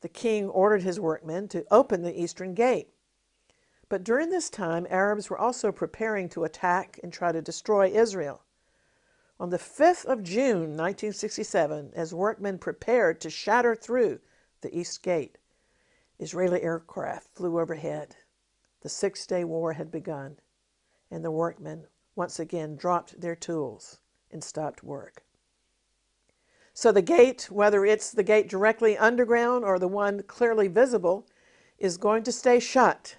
the 0.00 0.08
king 0.08 0.48
ordered 0.48 0.82
his 0.82 1.00
workmen 1.00 1.48
to 1.48 1.66
open 1.70 2.02
the 2.02 2.20
eastern 2.20 2.54
gate. 2.54 2.88
But 3.88 4.04
during 4.04 4.30
this 4.30 4.50
time, 4.50 4.86
Arabs 4.88 5.28
were 5.28 5.38
also 5.38 5.72
preparing 5.72 6.28
to 6.30 6.44
attack 6.44 7.00
and 7.02 7.12
try 7.12 7.32
to 7.32 7.42
destroy 7.42 7.88
Israel. 7.88 8.42
On 9.40 9.48
the 9.48 9.56
5th 9.56 10.04
of 10.04 10.22
June, 10.22 10.76
1967, 10.76 11.92
as 11.94 12.12
workmen 12.12 12.58
prepared 12.58 13.22
to 13.22 13.30
shatter 13.30 13.74
through 13.74 14.20
the 14.60 14.78
East 14.78 15.02
Gate, 15.02 15.38
Israeli 16.18 16.60
aircraft 16.60 17.34
flew 17.34 17.58
overhead. 17.58 18.16
The 18.82 18.90
Six 18.90 19.26
Day 19.26 19.44
War 19.44 19.72
had 19.72 19.90
begun, 19.90 20.36
and 21.10 21.24
the 21.24 21.30
workmen 21.30 21.86
once 22.14 22.38
again 22.38 22.76
dropped 22.76 23.18
their 23.18 23.34
tools 23.34 24.00
and 24.30 24.44
stopped 24.44 24.84
work. 24.84 25.24
So 26.74 26.92
the 26.92 27.00
gate, 27.00 27.48
whether 27.50 27.86
it's 27.86 28.10
the 28.10 28.22
gate 28.22 28.46
directly 28.46 28.98
underground 28.98 29.64
or 29.64 29.78
the 29.78 29.88
one 29.88 30.22
clearly 30.24 30.68
visible, 30.68 31.26
is 31.78 31.96
going 31.96 32.24
to 32.24 32.32
stay 32.32 32.60
shut 32.60 33.16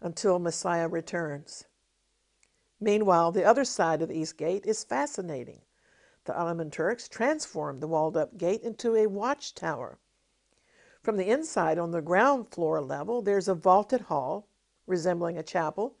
until 0.00 0.40
Messiah 0.40 0.88
returns. 0.88 1.66
Meanwhile, 2.80 3.32
the 3.32 3.44
other 3.44 3.64
side 3.64 4.02
of 4.02 4.08
the 4.08 4.18
east 4.18 4.36
gate 4.36 4.66
is 4.66 4.84
fascinating. 4.84 5.60
The 6.24 6.36
Ottoman 6.36 6.70
Turks 6.70 7.08
transformed 7.08 7.80
the 7.80 7.86
walled 7.86 8.16
up 8.16 8.36
gate 8.36 8.62
into 8.62 8.94
a 8.96 9.06
watchtower. 9.06 9.98
From 11.02 11.16
the 11.16 11.28
inside, 11.28 11.78
on 11.78 11.90
the 11.90 12.00
ground 12.00 12.50
floor 12.50 12.80
level, 12.80 13.20
there's 13.20 13.48
a 13.48 13.54
vaulted 13.54 14.02
hall 14.02 14.48
resembling 14.86 15.36
a 15.38 15.42
chapel, 15.42 15.96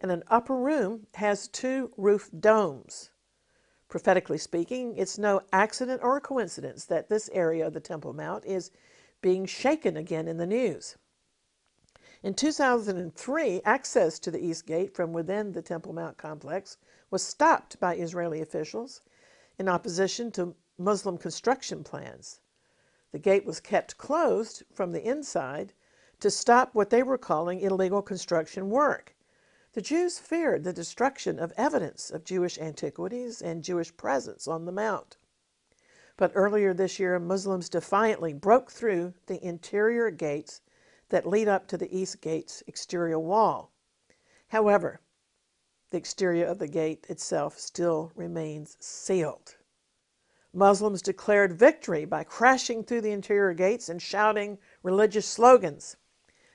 and 0.00 0.10
an 0.10 0.22
upper 0.28 0.56
room 0.56 1.06
has 1.14 1.48
two 1.48 1.92
roof 1.96 2.30
domes. 2.38 3.10
Prophetically 3.88 4.38
speaking, 4.38 4.96
it's 4.96 5.18
no 5.18 5.42
accident 5.52 6.02
or 6.02 6.20
coincidence 6.20 6.84
that 6.86 7.08
this 7.08 7.30
area 7.32 7.66
of 7.66 7.72
the 7.72 7.80
Temple 7.80 8.12
Mount 8.12 8.44
is 8.44 8.70
being 9.20 9.46
shaken 9.46 9.96
again 9.96 10.28
in 10.28 10.36
the 10.36 10.46
news. 10.46 10.96
In 12.26 12.34
2003, 12.34 13.60
access 13.64 14.18
to 14.18 14.32
the 14.32 14.44
East 14.44 14.66
Gate 14.66 14.96
from 14.96 15.12
within 15.12 15.52
the 15.52 15.62
Temple 15.62 15.92
Mount 15.92 16.16
complex 16.16 16.76
was 17.08 17.22
stopped 17.22 17.78
by 17.78 17.94
Israeli 17.94 18.40
officials 18.40 19.00
in 19.60 19.68
opposition 19.68 20.32
to 20.32 20.56
Muslim 20.76 21.18
construction 21.18 21.84
plans. 21.84 22.40
The 23.12 23.20
gate 23.20 23.46
was 23.46 23.60
kept 23.60 23.96
closed 23.96 24.64
from 24.72 24.90
the 24.90 25.08
inside 25.08 25.72
to 26.18 26.28
stop 26.28 26.74
what 26.74 26.90
they 26.90 27.00
were 27.00 27.16
calling 27.16 27.60
illegal 27.60 28.02
construction 28.02 28.70
work. 28.70 29.14
The 29.74 29.80
Jews 29.80 30.18
feared 30.18 30.64
the 30.64 30.72
destruction 30.72 31.38
of 31.38 31.52
evidence 31.56 32.10
of 32.10 32.24
Jewish 32.24 32.58
antiquities 32.58 33.40
and 33.40 33.62
Jewish 33.62 33.96
presence 33.96 34.48
on 34.48 34.64
the 34.64 34.72
Mount. 34.72 35.16
But 36.16 36.32
earlier 36.34 36.74
this 36.74 36.98
year, 36.98 37.20
Muslims 37.20 37.68
defiantly 37.68 38.32
broke 38.32 38.72
through 38.72 39.14
the 39.26 39.40
interior 39.46 40.10
gates 40.10 40.60
that 41.08 41.26
lead 41.26 41.48
up 41.48 41.66
to 41.68 41.76
the 41.76 41.96
East 41.96 42.20
Gate's 42.20 42.62
exterior 42.66 43.18
wall. 43.18 43.72
However, 44.48 45.00
the 45.90 45.98
exterior 45.98 46.46
of 46.46 46.58
the 46.58 46.68
gate 46.68 47.06
itself 47.08 47.58
still 47.58 48.12
remains 48.14 48.76
sealed. 48.80 49.56
Muslims 50.52 51.02
declared 51.02 51.52
victory 51.52 52.04
by 52.04 52.24
crashing 52.24 52.82
through 52.82 53.02
the 53.02 53.12
interior 53.12 53.52
gates 53.52 53.88
and 53.88 54.00
shouting 54.00 54.58
religious 54.82 55.26
slogans. 55.26 55.96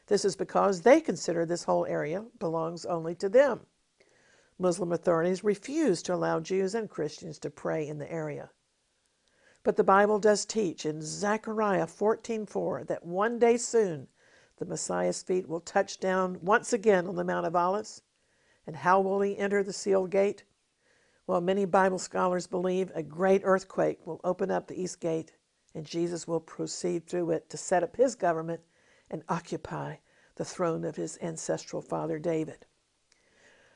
This 0.07 0.25
is 0.25 0.35
because 0.35 0.81
they 0.81 0.99
consider 0.99 1.45
this 1.45 1.63
whole 1.63 1.85
area 1.85 2.25
belongs 2.39 2.85
only 2.85 3.15
to 3.15 3.29
them. 3.29 3.67
Muslim 4.57 4.91
authorities 4.91 5.43
refuse 5.43 6.01
to 6.03 6.13
allow 6.13 6.39
Jews 6.39 6.75
and 6.75 6.89
Christians 6.89 7.39
to 7.39 7.49
pray 7.49 7.87
in 7.87 7.99
the 7.99 8.11
area. 8.11 8.51
But 9.63 9.75
the 9.75 9.83
Bible 9.83 10.19
does 10.19 10.45
teach 10.45 10.85
in 10.85 11.01
Zechariah 11.01 11.87
14:4 11.87 12.83
that 12.87 13.05
one 13.05 13.39
day 13.39 13.57
soon 13.57 14.07
the 14.61 14.67
Messiah's 14.67 15.23
feet 15.23 15.49
will 15.49 15.59
touch 15.59 15.99
down 15.99 16.37
once 16.39 16.71
again 16.71 17.07
on 17.07 17.15
the 17.15 17.23
Mount 17.23 17.47
of 17.47 17.55
Olives. 17.55 18.03
And 18.67 18.75
how 18.75 19.01
will 19.01 19.19
he 19.21 19.35
enter 19.35 19.63
the 19.63 19.73
sealed 19.73 20.11
gate? 20.11 20.43
Well, 21.25 21.41
many 21.41 21.65
Bible 21.65 21.97
scholars 21.97 22.45
believe 22.45 22.91
a 22.93 23.01
great 23.01 23.41
earthquake 23.43 24.05
will 24.05 24.21
open 24.23 24.51
up 24.51 24.67
the 24.67 24.79
east 24.79 24.99
gate 24.99 25.33
and 25.73 25.83
Jesus 25.83 26.27
will 26.27 26.39
proceed 26.39 27.07
through 27.07 27.31
it 27.31 27.49
to 27.49 27.57
set 27.57 27.81
up 27.81 27.95
his 27.95 28.13
government 28.13 28.61
and 29.09 29.23
occupy 29.29 29.95
the 30.35 30.45
throne 30.45 30.85
of 30.85 30.95
his 30.95 31.17
ancestral 31.23 31.81
father 31.81 32.19
David. 32.19 32.67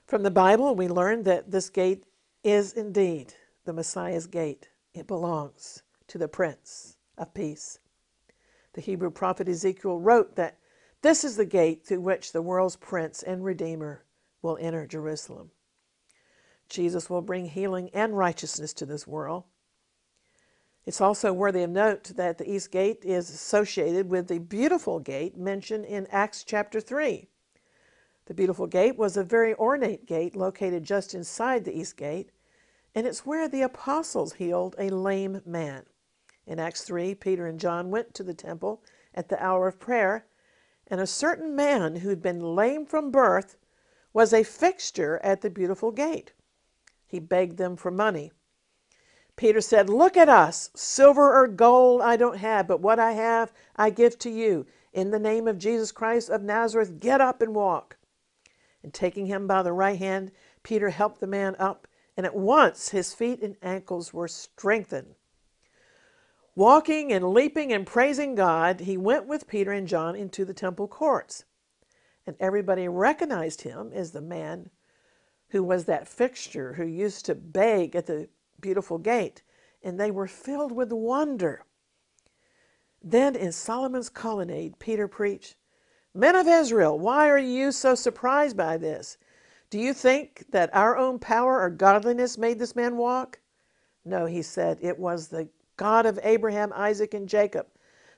From 0.05 0.21
the 0.21 0.29
Bible, 0.29 0.75
we 0.75 0.87
learn 0.87 1.23
that 1.23 1.49
this 1.49 1.71
gate 1.71 2.05
is 2.43 2.73
indeed 2.73 3.33
the 3.63 3.73
Messiah's 3.73 4.27
gate. 4.27 4.69
It 4.93 5.07
belongs 5.07 5.81
to 6.09 6.19
the 6.19 6.27
Prince 6.27 6.97
of 7.17 7.33
Peace. 7.33 7.79
The 8.73 8.81
Hebrew 8.81 9.09
prophet 9.09 9.49
Ezekiel 9.49 9.97
wrote 9.99 10.35
that 10.35 10.59
this 11.01 11.23
is 11.23 11.37
the 11.37 11.45
gate 11.45 11.85
through 11.85 12.01
which 12.01 12.31
the 12.31 12.41
world's 12.41 12.75
Prince 12.75 13.23
and 13.23 13.43
Redeemer 13.43 14.03
will 14.41 14.57
enter 14.59 14.85
Jerusalem. 14.85 15.51
Jesus 16.69 17.09
will 17.09 17.21
bring 17.21 17.45
healing 17.45 17.89
and 17.93 18.17
righteousness 18.17 18.73
to 18.73 18.85
this 18.85 19.05
world. 19.05 19.43
It's 20.85 21.01
also 21.01 21.33
worthy 21.33 21.63
of 21.63 21.71
note 21.71 22.11
that 22.15 22.37
the 22.37 22.49
East 22.49 22.71
Gate 22.71 23.03
is 23.03 23.29
associated 23.29 24.09
with 24.09 24.27
the 24.27 24.39
beautiful 24.39 24.99
gate 24.99 25.35
mentioned 25.35 25.85
in 25.85 26.07
Acts 26.11 26.43
chapter 26.43 26.79
3. 26.79 27.27
The 28.25 28.33
beautiful 28.33 28.67
gate 28.67 28.97
was 28.97 29.17
a 29.17 29.23
very 29.23 29.55
ornate 29.55 30.05
gate 30.05 30.35
located 30.35 30.83
just 30.83 31.13
inside 31.13 31.65
the 31.65 31.77
East 31.77 31.97
Gate, 31.97 32.31
and 32.93 33.05
it's 33.05 33.25
where 33.25 33.47
the 33.47 33.61
apostles 33.61 34.33
healed 34.33 34.75
a 34.77 34.89
lame 34.89 35.41
man. 35.45 35.83
In 36.47 36.59
Acts 36.59 36.83
3, 36.83 37.15
Peter 37.15 37.47
and 37.47 37.59
John 37.59 37.89
went 37.89 38.13
to 38.13 38.23
the 38.23 38.33
temple 38.33 38.83
at 39.13 39.29
the 39.29 39.43
hour 39.43 39.67
of 39.67 39.79
prayer, 39.79 40.25
and 40.87 41.01
a 41.01 41.07
certain 41.07 41.55
man 41.55 41.97
who'd 41.97 42.21
been 42.21 42.55
lame 42.55 42.85
from 42.85 43.11
birth 43.11 43.57
was 44.13 44.33
a 44.33 44.43
fixture 44.43 45.19
at 45.23 45.41
the 45.41 45.49
beautiful 45.49 45.91
gate. 45.91 46.33
He 47.05 47.19
begged 47.19 47.57
them 47.57 47.75
for 47.75 47.91
money. 47.91 48.31
Peter 49.35 49.59
said, 49.59 49.89
Look 49.89 50.15
at 50.15 50.29
us. 50.29 50.69
Silver 50.75 51.33
or 51.35 51.47
gold 51.47 52.01
I 52.01 52.15
don't 52.15 52.37
have, 52.37 52.67
but 52.67 52.79
what 52.79 52.99
I 52.99 53.11
have 53.11 53.51
I 53.75 53.89
give 53.89 54.17
to 54.19 54.29
you. 54.29 54.65
In 54.93 55.11
the 55.11 55.19
name 55.19 55.47
of 55.47 55.57
Jesus 55.57 55.91
Christ 55.91 56.29
of 56.29 56.41
Nazareth, 56.41 56.99
get 56.99 57.19
up 57.19 57.41
and 57.41 57.53
walk. 57.53 57.97
And 58.81 58.93
taking 58.93 59.25
him 59.25 59.47
by 59.47 59.61
the 59.61 59.73
right 59.73 59.99
hand, 59.99 60.31
Peter 60.63 60.89
helped 60.89 61.19
the 61.19 61.27
man 61.27 61.55
up, 61.59 61.87
and 62.15 62.25
at 62.25 62.35
once 62.35 62.89
his 62.89 63.13
feet 63.13 63.41
and 63.41 63.57
ankles 63.61 64.13
were 64.13 64.27
strengthened. 64.27 65.15
Walking 66.55 67.11
and 67.11 67.33
leaping 67.33 67.73
and 67.73 67.85
praising 67.85 68.33
God, 68.33 68.79
he 68.79 68.95
went 68.95 69.27
with 69.27 69.47
Peter 69.47 69.73
and 69.73 69.87
John 69.87 70.15
into 70.15 70.45
the 70.45 70.53
temple 70.53 70.87
courts. 70.87 71.43
And 72.25 72.37
everybody 72.39 72.87
recognized 72.87 73.61
him 73.61 73.91
as 73.93 74.11
the 74.11 74.21
man 74.21 74.69
who 75.49 75.63
was 75.63 75.85
that 75.85 76.07
fixture 76.07 76.73
who 76.73 76.85
used 76.85 77.25
to 77.25 77.35
beg 77.35 77.95
at 77.95 78.05
the 78.05 78.29
beautiful 78.61 78.97
gate, 78.97 79.43
and 79.83 79.99
they 79.99 80.11
were 80.11 80.27
filled 80.27 80.71
with 80.71 80.91
wonder. 80.93 81.65
Then 83.03 83.35
in 83.35 83.51
Solomon's 83.51 84.09
colonnade, 84.09 84.79
Peter 84.79 85.07
preached, 85.07 85.57
Men 86.13 86.35
of 86.35 86.47
Israel, 86.47 86.97
why 86.97 87.29
are 87.29 87.37
you 87.37 87.73
so 87.73 87.93
surprised 87.93 88.55
by 88.55 88.77
this? 88.77 89.17
Do 89.69 89.77
you 89.77 89.93
think 89.93 90.45
that 90.51 90.73
our 90.73 90.97
own 90.97 91.19
power 91.19 91.59
or 91.59 91.69
godliness 91.69 92.37
made 92.37 92.57
this 92.57 92.75
man 92.75 92.95
walk? 92.95 93.39
No, 94.05 94.25
he 94.25 94.41
said, 94.41 94.79
it 94.81 94.97
was 94.97 95.27
the 95.27 95.49
God 95.77 96.05
of 96.05 96.19
Abraham, 96.23 96.71
Isaac, 96.73 97.13
and 97.13 97.27
Jacob, 97.27 97.67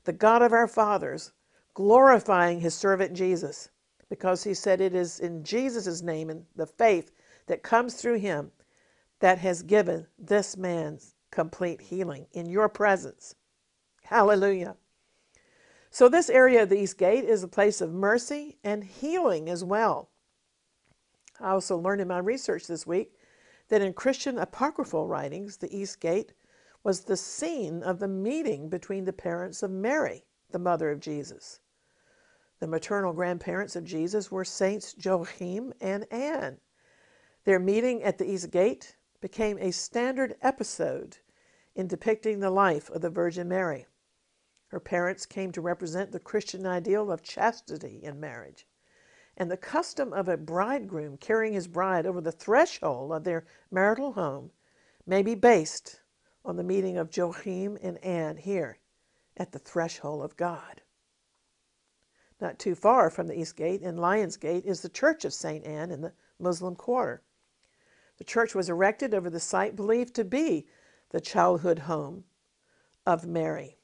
the 0.03 0.13
God 0.13 0.41
of 0.41 0.53
our 0.53 0.67
fathers, 0.67 1.31
glorifying 1.73 2.59
his 2.59 2.73
servant 2.73 3.13
Jesus, 3.13 3.69
because 4.09 4.43
he 4.43 4.53
said 4.53 4.81
it 4.81 4.95
is 4.95 5.19
in 5.19 5.43
Jesus' 5.43 6.01
name 6.01 6.29
and 6.29 6.45
the 6.55 6.65
faith 6.65 7.11
that 7.47 7.63
comes 7.63 7.95
through 7.95 8.19
him 8.19 8.51
that 9.19 9.39
has 9.39 9.63
given 9.63 10.07
this 10.17 10.55
man's 10.55 11.15
complete 11.31 11.81
healing 11.81 12.27
in 12.33 12.49
your 12.49 12.69
presence. 12.69 13.35
Hallelujah. 14.03 14.75
So, 15.89 16.07
this 16.07 16.29
area 16.29 16.63
of 16.63 16.69
the 16.69 16.79
East 16.79 16.97
Gate 16.97 17.23
is 17.23 17.43
a 17.43 17.47
place 17.47 17.81
of 17.81 17.91
mercy 17.91 18.57
and 18.63 18.83
healing 18.83 19.49
as 19.49 19.63
well. 19.63 20.09
I 21.39 21.49
also 21.49 21.77
learned 21.77 22.01
in 22.01 22.07
my 22.07 22.19
research 22.19 22.67
this 22.67 22.85
week 22.85 23.13
that 23.69 23.81
in 23.81 23.93
Christian 23.93 24.37
apocryphal 24.37 25.07
writings, 25.07 25.57
the 25.57 25.75
East 25.75 25.99
Gate 25.99 26.33
was 26.87 27.01
the 27.01 27.17
scene 27.17 27.83
of 27.83 27.99
the 27.99 28.07
meeting 28.07 28.69
between 28.69 29.03
the 29.03 29.11
parents 29.11 29.61
of 29.61 29.69
Mary, 29.69 30.25
the 30.51 30.57
mother 30.57 30.89
of 30.89 31.01
Jesus. 31.01 31.59
The 32.61 32.67
maternal 32.67 33.11
grandparents 33.11 33.75
of 33.75 33.83
Jesus 33.83 34.31
were 34.31 34.45
Saints 34.45 34.95
Joachim 34.97 35.73
and 35.81 36.09
Anne. 36.13 36.61
Their 37.43 37.59
meeting 37.59 38.03
at 38.03 38.17
the 38.17 38.31
East 38.31 38.51
Gate 38.51 38.95
became 39.19 39.57
a 39.57 39.71
standard 39.71 40.37
episode 40.41 41.17
in 41.75 41.87
depicting 41.87 42.39
the 42.39 42.51
life 42.51 42.89
of 42.89 43.01
the 43.01 43.09
Virgin 43.09 43.49
Mary. 43.49 43.85
Her 44.67 44.79
parents 44.79 45.25
came 45.25 45.51
to 45.51 45.59
represent 45.59 46.13
the 46.13 46.21
Christian 46.21 46.65
ideal 46.65 47.11
of 47.11 47.21
chastity 47.21 48.01
in 48.01 48.17
marriage. 48.17 48.65
And 49.35 49.51
the 49.51 49.57
custom 49.57 50.13
of 50.13 50.29
a 50.29 50.37
bridegroom 50.37 51.17
carrying 51.17 51.51
his 51.51 51.67
bride 51.67 52.05
over 52.05 52.21
the 52.21 52.31
threshold 52.31 53.11
of 53.11 53.25
their 53.25 53.45
marital 53.69 54.13
home 54.13 54.51
may 55.05 55.21
be 55.21 55.35
based 55.35 55.99
on 56.47 56.55
the 56.55 56.63
meeting 56.63 56.97
of 56.97 57.15
Joachim 57.15 57.77
and 57.83 58.03
Anne 58.03 58.37
here 58.37 58.79
at 59.35 59.51
the 59.51 59.59
threshold 59.59 60.23
of 60.23 60.37
God. 60.37 60.81
Not 62.39 62.57
too 62.57 62.73
far 62.73 63.09
from 63.09 63.27
the 63.27 63.37
East 63.37 63.57
Gate 63.57 63.81
and 63.81 63.99
Lions 63.99 64.37
Gate 64.37 64.63
is 64.65 64.81
the 64.81 64.89
Church 64.89 65.25
of 65.25 65.33
St. 65.33 65.65
Anne 65.65 65.91
in 65.91 66.01
the 66.01 66.13
Muslim 66.39 66.75
Quarter. 66.75 67.21
The 68.17 68.23
church 68.23 68.55
was 68.55 68.69
erected 68.69 69.13
over 69.13 69.29
the 69.29 69.39
site 69.39 69.75
believed 69.75 70.15
to 70.15 70.23
be 70.23 70.67
the 71.09 71.19
childhood 71.19 71.79
home 71.79 72.23
of 73.05 73.25
Mary. 73.25 73.77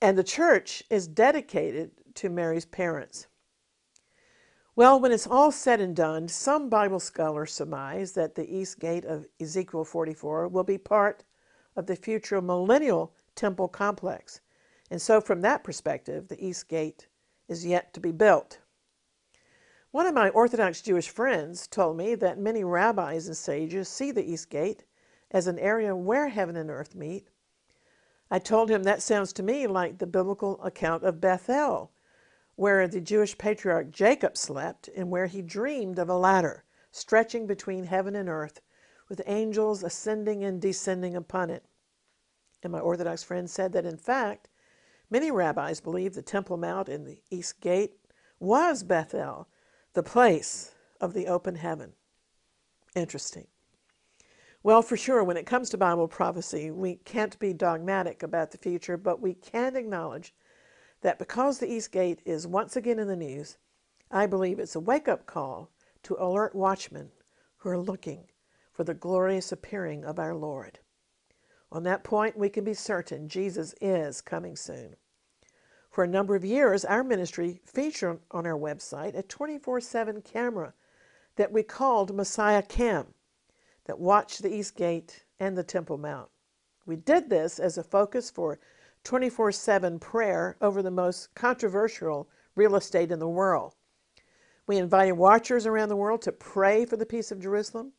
And 0.00 0.18
the 0.18 0.24
church 0.24 0.82
is 0.90 1.08
dedicated 1.08 1.92
to 2.16 2.28
Mary's 2.28 2.66
parents. 2.66 3.28
Well, 4.74 5.00
when 5.00 5.12
it's 5.12 5.26
all 5.26 5.52
said 5.52 5.80
and 5.80 5.94
done, 5.94 6.28
some 6.28 6.68
Bible 6.68 7.00
scholars 7.00 7.52
surmise 7.52 8.12
that 8.12 8.34
the 8.34 8.54
east 8.54 8.78
gate 8.78 9.04
of 9.04 9.26
Ezekiel 9.40 9.84
44 9.84 10.48
will 10.48 10.64
be 10.64 10.78
part 10.78 11.24
of 11.76 11.86
the 11.86 11.96
future 11.96 12.40
millennial 12.40 13.14
temple 13.34 13.68
complex. 13.68 14.40
And 14.90 15.00
so, 15.00 15.20
from 15.20 15.40
that 15.40 15.64
perspective, 15.64 16.28
the 16.28 16.44
east 16.44 16.68
gate 16.68 17.06
is 17.48 17.64
yet 17.64 17.92
to 17.94 18.00
be 18.00 18.12
built. 18.12 18.60
One 19.90 20.06
of 20.06 20.14
my 20.14 20.30
Orthodox 20.30 20.80
Jewish 20.80 21.10
friends 21.10 21.66
told 21.66 21.96
me 21.96 22.14
that 22.14 22.38
many 22.38 22.64
rabbis 22.64 23.26
and 23.26 23.36
sages 23.36 23.88
see 23.88 24.10
the 24.10 24.24
east 24.24 24.48
gate 24.48 24.84
as 25.30 25.46
an 25.46 25.58
area 25.58 25.94
where 25.94 26.28
heaven 26.28 26.56
and 26.56 26.70
earth 26.70 26.94
meet. 26.94 27.28
I 28.30 28.38
told 28.38 28.70
him 28.70 28.84
that 28.84 29.02
sounds 29.02 29.32
to 29.34 29.42
me 29.42 29.66
like 29.66 29.98
the 29.98 30.06
biblical 30.06 30.62
account 30.62 31.02
of 31.04 31.20
Bethel, 31.20 31.90
where 32.56 32.88
the 32.88 33.00
Jewish 33.00 33.36
patriarch 33.36 33.90
Jacob 33.90 34.36
slept 34.36 34.88
and 34.96 35.10
where 35.10 35.26
he 35.26 35.42
dreamed 35.42 35.98
of 35.98 36.08
a 36.08 36.16
ladder 36.16 36.64
stretching 36.90 37.46
between 37.46 37.84
heaven 37.84 38.14
and 38.14 38.28
earth 38.28 38.60
with 39.12 39.20
angels 39.26 39.82
ascending 39.82 40.42
and 40.42 40.58
descending 40.58 41.14
upon 41.14 41.50
it. 41.50 41.62
And 42.62 42.72
my 42.72 42.78
Orthodox 42.78 43.22
friend 43.22 43.50
said 43.50 43.74
that 43.74 43.84
in 43.84 43.98
fact, 43.98 44.48
many 45.10 45.30
rabbis 45.30 45.82
believe 45.82 46.14
the 46.14 46.22
Temple 46.22 46.56
Mount 46.56 46.88
in 46.88 47.04
the 47.04 47.20
East 47.30 47.60
Gate 47.60 47.92
was 48.40 48.82
Bethel, 48.82 49.48
the 49.92 50.02
place 50.02 50.74
of 50.98 51.12
the 51.12 51.26
open 51.26 51.56
heaven. 51.56 51.92
Interesting. 52.96 53.48
Well, 54.62 54.80
for 54.80 54.96
sure, 54.96 55.22
when 55.22 55.36
it 55.36 55.44
comes 55.44 55.68
to 55.68 55.76
Bible 55.76 56.08
prophecy, 56.08 56.70
we 56.70 56.94
can't 57.04 57.38
be 57.38 57.52
dogmatic 57.52 58.22
about 58.22 58.50
the 58.50 58.56
future, 58.56 58.96
but 58.96 59.20
we 59.20 59.34
can 59.34 59.76
acknowledge 59.76 60.32
that 61.02 61.18
because 61.18 61.58
the 61.58 61.70
East 61.70 61.92
Gate 61.92 62.22
is 62.24 62.46
once 62.46 62.76
again 62.76 62.98
in 62.98 63.08
the 63.08 63.16
news, 63.16 63.58
I 64.10 64.24
believe 64.24 64.58
it's 64.58 64.74
a 64.74 64.80
wake 64.80 65.06
up 65.06 65.26
call 65.26 65.68
to 66.04 66.16
alert 66.18 66.54
watchmen 66.54 67.10
who 67.58 67.68
are 67.68 67.78
looking 67.78 68.28
for 68.72 68.84
the 68.84 68.94
glorious 68.94 69.52
appearing 69.52 70.04
of 70.04 70.18
our 70.18 70.34
Lord. 70.34 70.78
On 71.70 71.82
that 71.84 72.04
point, 72.04 72.36
we 72.36 72.48
can 72.48 72.64
be 72.64 72.74
certain 72.74 73.28
Jesus 73.28 73.74
is 73.80 74.20
coming 74.20 74.56
soon. 74.56 74.96
For 75.90 76.04
a 76.04 76.08
number 76.08 76.34
of 76.34 76.44
years, 76.44 76.84
our 76.84 77.04
ministry 77.04 77.60
featured 77.66 78.20
on 78.30 78.46
our 78.46 78.58
website 78.58 79.16
a 79.16 79.22
24 79.22 79.80
7 79.80 80.22
camera 80.22 80.74
that 81.36 81.52
we 81.52 81.62
called 81.62 82.14
Messiah 82.14 82.62
Cam 82.62 83.14
that 83.84 83.98
watched 83.98 84.42
the 84.42 84.54
East 84.54 84.76
Gate 84.76 85.24
and 85.38 85.56
the 85.56 85.64
Temple 85.64 85.98
Mount. 85.98 86.30
We 86.86 86.96
did 86.96 87.30
this 87.30 87.58
as 87.58 87.78
a 87.78 87.82
focus 87.82 88.30
for 88.30 88.58
24 89.04 89.52
7 89.52 89.98
prayer 89.98 90.56
over 90.60 90.82
the 90.82 90.90
most 90.90 91.34
controversial 91.34 92.28
real 92.54 92.76
estate 92.76 93.10
in 93.10 93.18
the 93.18 93.28
world. 93.28 93.74
We 94.66 94.78
invited 94.78 95.12
watchers 95.12 95.66
around 95.66 95.88
the 95.88 95.96
world 95.96 96.22
to 96.22 96.32
pray 96.32 96.84
for 96.84 96.96
the 96.96 97.06
peace 97.06 97.32
of 97.32 97.40
Jerusalem, 97.40 97.92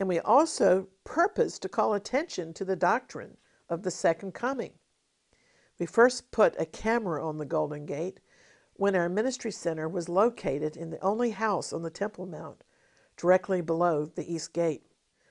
and 0.00 0.08
we 0.08 0.18
also 0.20 0.88
purpose 1.04 1.58
to 1.58 1.68
call 1.68 1.94
attention 1.94 2.52
to 2.54 2.64
the 2.64 2.76
doctrine 2.76 3.36
of 3.68 3.82
the 3.82 3.90
second 3.90 4.32
coming. 4.32 4.72
We 5.78 5.86
first 5.86 6.30
put 6.30 6.54
a 6.58 6.66
camera 6.66 7.26
on 7.26 7.38
the 7.38 7.44
Golden 7.44 7.86
Gate 7.86 8.20
when 8.74 8.96
our 8.96 9.08
ministry 9.08 9.52
center 9.52 9.88
was 9.88 10.08
located 10.08 10.76
in 10.76 10.90
the 10.90 11.00
only 11.00 11.30
house 11.30 11.72
on 11.72 11.82
the 11.82 11.90
Temple 11.90 12.26
Mount, 12.26 12.64
directly 13.16 13.60
below 13.60 14.04
the 14.04 14.32
East 14.32 14.52
Gate. 14.52 14.84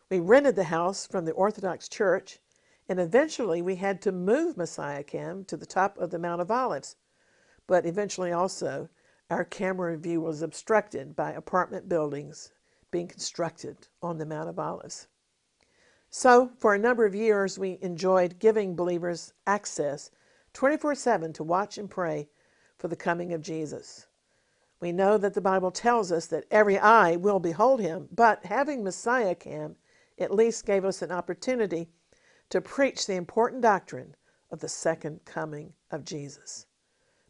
We 0.10 0.20
rented 0.20 0.56
the 0.56 0.66
house 0.66 1.06
from 1.06 1.26
the 1.26 1.34
Orthodox 1.34 1.90
Church, 1.90 2.40
and 2.88 3.00
eventually 3.00 3.62
we 3.62 3.76
had 3.76 4.02
to 4.04 4.12
move 4.12 4.58
Messiah 4.58 5.04
Cam 5.04 5.44
to 5.46 5.58
the 5.58 5.66
top 5.66 5.98
of 5.98 6.10
the 6.10 6.20
Mount 6.20 6.42
of 6.42 6.52
Olives. 6.52 6.96
But 7.68 7.86
eventually 7.86 8.32
also, 8.32 8.90
our 9.30 9.44
camera 9.44 9.98
view 9.98 10.22
was 10.22 10.42
obstructed 10.42 11.16
by 11.16 11.32
apartment 11.32 11.90
buildings 11.90 12.52
being 12.94 13.08
constructed 13.08 13.88
on 14.04 14.20
the 14.20 14.26
Mount 14.26 14.48
of 14.48 14.60
Olives. 14.60 15.08
So, 16.12 16.52
for 16.60 16.76
a 16.76 16.80
number 16.80 17.08
of 17.08 17.16
years, 17.16 17.58
we 17.58 17.80
enjoyed 17.82 18.38
giving 18.38 18.76
believers 18.76 19.34
access 19.48 20.12
24 20.54 20.94
7 20.94 21.34
to 21.34 21.44
watch 21.44 21.80
and 21.80 21.90
pray 21.90 22.30
for 22.78 22.88
the 22.88 22.96
coming 22.96 23.34
of 23.34 23.42
Jesus. 23.42 24.06
We 24.80 24.92
know 24.92 25.18
that 25.18 25.34
the 25.34 25.42
Bible 25.42 25.72
tells 25.72 26.12
us 26.12 26.28
that 26.28 26.46
every 26.52 26.78
eye 26.78 27.16
will 27.16 27.40
behold 27.40 27.80
him, 27.80 28.10
but 28.12 28.46
having 28.46 28.84
Messiah 28.84 29.34
Cam 29.34 29.76
at 30.20 30.30
least 30.30 30.64
gave 30.64 30.86
us 30.86 31.02
an 31.02 31.12
opportunity 31.12 31.90
to 32.50 32.62
preach 32.62 33.08
the 33.08 33.16
important 33.16 33.64
doctrine 33.64 34.16
of 34.52 34.60
the 34.60 34.70
second 34.70 35.26
coming 35.26 35.74
of 35.90 36.06
Jesus. 36.06 36.68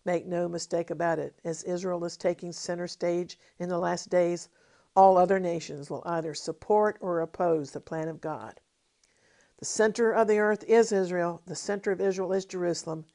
Make 0.04 0.26
no 0.26 0.50
mistake 0.50 0.90
about 0.90 1.20
it, 1.20 1.40
as 1.46 1.64
Israel 1.64 2.04
is 2.04 2.18
taking 2.18 2.52
center 2.52 2.88
stage 2.88 3.40
in 3.60 3.70
the 3.70 3.80
last 3.80 4.10
days, 4.10 4.50
all 4.96 5.18
other 5.18 5.40
nations 5.40 5.90
will 5.90 6.04
either 6.06 6.34
support 6.34 6.98
or 7.02 7.20
oppose 7.20 7.72
the 7.72 7.80
plan 7.80 8.08
of 8.08 8.22
God. 8.22 8.60
The 9.58 9.66
center 9.66 10.12
of 10.12 10.28
the 10.28 10.40
earth 10.40 10.64
is 10.68 10.92
Israel, 10.92 11.42
the 11.46 11.56
center 11.56 11.92
of 11.92 12.02
Israel 12.02 12.34
is 12.34 12.46
Jerusalem, 12.46 13.06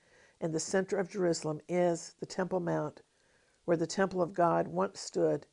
and 0.41 0.53
the 0.53 0.61
center 0.61 0.97
of 0.97 1.11
Jerusalem 1.11 1.61
is 1.69 2.15
the 2.21 2.27
Temple 2.27 2.61
Mount, 2.61 3.03
where 3.65 3.77
the 3.77 3.87
temple 3.87 4.23
of 4.23 4.35
God 4.35 4.69
once 4.69 5.01
stood 5.01 5.47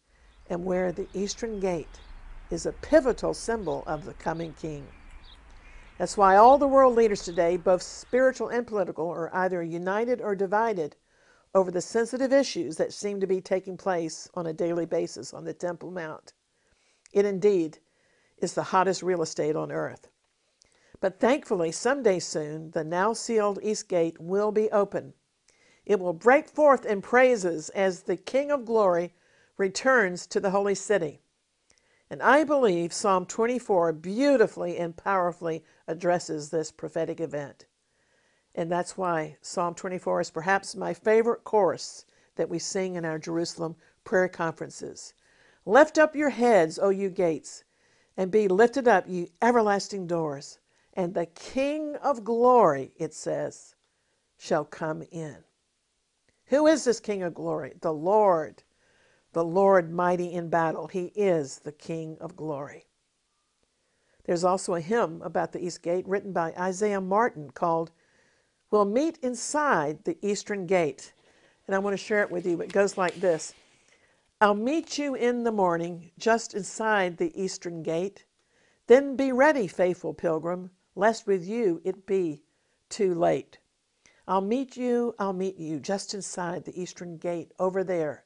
and 0.49 0.63
where 0.63 0.91
the 0.91 1.07
eastern 1.13 1.59
gate 1.59 1.99
is 2.49 2.65
a 2.65 2.71
pivotal 2.71 3.33
symbol 3.33 3.83
of 3.87 4.05
the 4.05 4.13
coming 4.13 4.53
king. 4.53 4.87
That's 5.97 6.17
why 6.17 6.35
all 6.35 6.57
the 6.57 6.67
world 6.67 6.95
leaders 6.95 7.23
today, 7.23 7.57
both 7.57 7.81
spiritual 7.81 8.49
and 8.49 8.67
political, 8.67 9.09
are 9.09 9.33
either 9.35 9.63
united 9.63 10.21
or 10.21 10.35
divided 10.35 10.95
over 11.55 11.71
the 11.71 11.81
sensitive 11.81 12.33
issues 12.33 12.75
that 12.75 12.91
seem 12.93 13.21
to 13.21 13.25
be 13.25 13.39
taking 13.39 13.77
place 13.77 14.29
on 14.33 14.45
a 14.45 14.53
daily 14.53 14.85
basis 14.85 15.33
on 15.33 15.45
the 15.45 15.53
Temple 15.53 15.89
Mount. 15.89 16.33
It 17.13 17.25
indeed 17.25 17.79
is 18.37 18.53
the 18.53 18.63
hottest 18.63 19.01
real 19.01 19.21
estate 19.21 19.55
on 19.55 19.71
earth. 19.71 20.09
But 20.99 21.19
thankfully, 21.19 21.71
someday 21.71 22.19
soon, 22.19 22.71
the 22.71 22.83
now 22.83 23.13
sealed 23.13 23.59
East 23.63 23.87
Gate 23.87 24.19
will 24.19 24.51
be 24.51 24.69
open. 24.69 25.13
It 25.85 25.99
will 25.99 26.13
break 26.13 26.49
forth 26.49 26.85
in 26.85 27.01
praises 27.01 27.69
as 27.69 28.03
the 28.03 28.17
King 28.17 28.51
of 28.51 28.65
Glory 28.65 29.13
returns 29.57 30.27
to 30.27 30.41
the 30.41 30.49
holy 30.49 30.75
city. 30.75 31.21
And 32.09 32.21
I 32.21 32.43
believe 32.43 32.91
Psalm 32.91 33.25
24 33.25 33.93
beautifully 33.93 34.77
and 34.77 34.95
powerfully 34.95 35.63
addresses 35.87 36.49
this 36.49 36.71
prophetic 36.71 37.19
event. 37.21 37.65
And 38.55 38.71
that's 38.71 38.97
why 38.97 39.37
Psalm 39.41 39.75
24 39.75 40.21
is 40.21 40.31
perhaps 40.31 40.75
my 40.75 40.93
favorite 40.93 41.43
chorus 41.43 42.05
that 42.35 42.49
we 42.49 42.57
sing 42.57 42.95
in 42.95 43.05
our 43.05 43.19
Jerusalem 43.19 43.75
prayer 44.03 44.27
conferences. 44.27 45.13
Lift 45.65 45.99
up 45.99 46.15
your 46.15 46.31
heads, 46.31 46.79
O 46.79 46.89
you 46.89 47.09
gates, 47.09 47.63
and 48.17 48.31
be 48.31 48.47
lifted 48.47 48.87
up, 48.87 49.05
you 49.07 49.27
everlasting 49.41 50.07
doors, 50.07 50.57
and 50.93 51.13
the 51.13 51.27
King 51.27 51.95
of 51.97 52.23
glory, 52.23 52.93
it 52.97 53.13
says, 53.13 53.75
shall 54.37 54.65
come 54.65 55.03
in. 55.11 55.37
Who 56.45 56.65
is 56.65 56.85
this 56.85 56.99
King 56.99 57.21
of 57.21 57.33
glory? 57.33 57.73
The 57.81 57.93
Lord 57.93 58.63
the 59.35 59.43
Lord 59.43 59.91
mighty 59.91 60.31
in 60.31 60.47
battle. 60.47 60.87
He 60.87 61.11
is 61.13 61.59
the 61.59 61.73
King 61.73 62.17
of 62.21 62.37
glory. 62.37 62.85
There's 64.23 64.45
also 64.45 64.75
a 64.75 64.79
hymn 64.79 65.21
about 65.23 65.51
the 65.51 65.59
East 65.59 65.81
Gate 65.81 66.07
written 66.07 66.31
by 66.31 66.53
Isaiah 66.57 67.01
Martin 67.01 67.49
called 67.49 67.91
We'll 68.75 68.83
Meet 68.83 69.19
Inside 69.21 70.03
the 70.03 70.17
Eastern 70.21 70.65
Gate. 70.65 71.13
And 71.65 71.73
I 71.73 71.79
want 71.79 71.93
to 71.93 72.05
share 72.05 72.23
it 72.23 72.29
with 72.29 72.45
you. 72.45 72.59
It 72.59 72.73
goes 72.73 72.97
like 72.97 73.15
this 73.15 73.53
I'll 74.41 74.53
meet 74.53 74.97
you 74.97 75.15
in 75.15 75.45
the 75.45 75.51
morning 75.53 76.11
just 76.19 76.53
inside 76.53 77.15
the 77.15 77.31
Eastern 77.41 77.83
Gate. 77.83 78.25
Then 78.87 79.15
be 79.15 79.31
ready, 79.31 79.67
faithful 79.67 80.13
pilgrim, 80.13 80.71
lest 80.93 81.25
with 81.25 81.47
you 81.47 81.79
it 81.85 82.05
be 82.05 82.41
too 82.89 83.13
late. 83.15 83.59
I'll 84.27 84.41
meet 84.41 84.75
you, 84.75 85.15
I'll 85.17 85.31
meet 85.31 85.57
you 85.57 85.79
just 85.79 86.13
inside 86.13 86.65
the 86.65 86.77
Eastern 86.77 87.15
Gate 87.15 87.53
over 87.57 87.81
there 87.81 88.25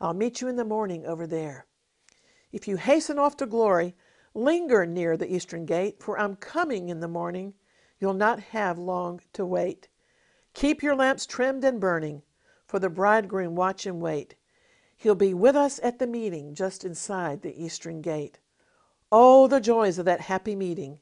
I'll 0.00 0.14
meet 0.14 0.40
you 0.40 0.48
in 0.48 0.56
the 0.56 0.64
morning 0.64 1.04
over 1.04 1.26
there. 1.26 1.66
If 2.50 2.66
you 2.66 2.78
hasten 2.78 3.18
off 3.18 3.36
to 3.36 3.44
glory, 3.44 3.94
linger 4.32 4.86
near 4.86 5.18
the 5.18 5.30
eastern 5.30 5.66
gate, 5.66 6.02
for 6.02 6.18
I'm 6.18 6.36
coming 6.36 6.88
in 6.88 7.00
the 7.00 7.08
morning. 7.08 7.52
You'll 8.00 8.14
not 8.14 8.40
have 8.40 8.78
long 8.78 9.20
to 9.34 9.44
wait. 9.44 9.88
Keep 10.54 10.82
your 10.82 10.96
lamps 10.96 11.26
trimmed 11.26 11.62
and 11.62 11.78
burning, 11.78 12.22
for 12.66 12.78
the 12.78 12.88
bridegroom 12.88 13.54
watch 13.54 13.84
and 13.86 14.00
wait. 14.00 14.34
He'll 14.96 15.14
be 15.14 15.34
with 15.34 15.54
us 15.54 15.78
at 15.82 15.98
the 15.98 16.06
meeting 16.06 16.54
just 16.54 16.84
inside 16.84 17.42
the 17.42 17.62
eastern 17.62 18.00
gate. 18.00 18.38
Oh, 19.12 19.46
the 19.46 19.60
joys 19.60 19.98
of 19.98 20.06
that 20.06 20.20
happy 20.20 20.56
meeting 20.56 20.98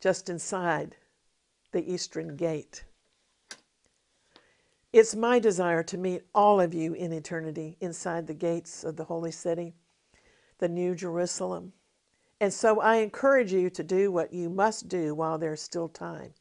just 0.00 0.28
inside 0.28 0.96
the 1.72 1.92
eastern 1.92 2.36
gate. 2.36 2.84
It's 4.92 5.14
my 5.14 5.38
desire 5.38 5.82
to 5.84 5.98
meet 5.98 6.22
all 6.34 6.60
of 6.60 6.74
you 6.74 6.94
in 6.94 7.12
eternity 7.12 7.76
inside 7.80 8.26
the 8.26 8.34
gates 8.34 8.82
of 8.82 8.96
the 8.96 9.04
holy 9.04 9.30
city, 9.30 9.74
the 10.58 10.68
New 10.68 10.94
Jerusalem. 10.94 11.74
And 12.40 12.52
so 12.54 12.80
I 12.80 12.96
encourage 12.96 13.52
you 13.52 13.68
to 13.68 13.82
do 13.82 14.10
what 14.10 14.32
you 14.32 14.48
must 14.48 14.88
do 14.88 15.14
while 15.14 15.36
there's 15.36 15.60
still 15.60 15.88
time, 15.88 16.32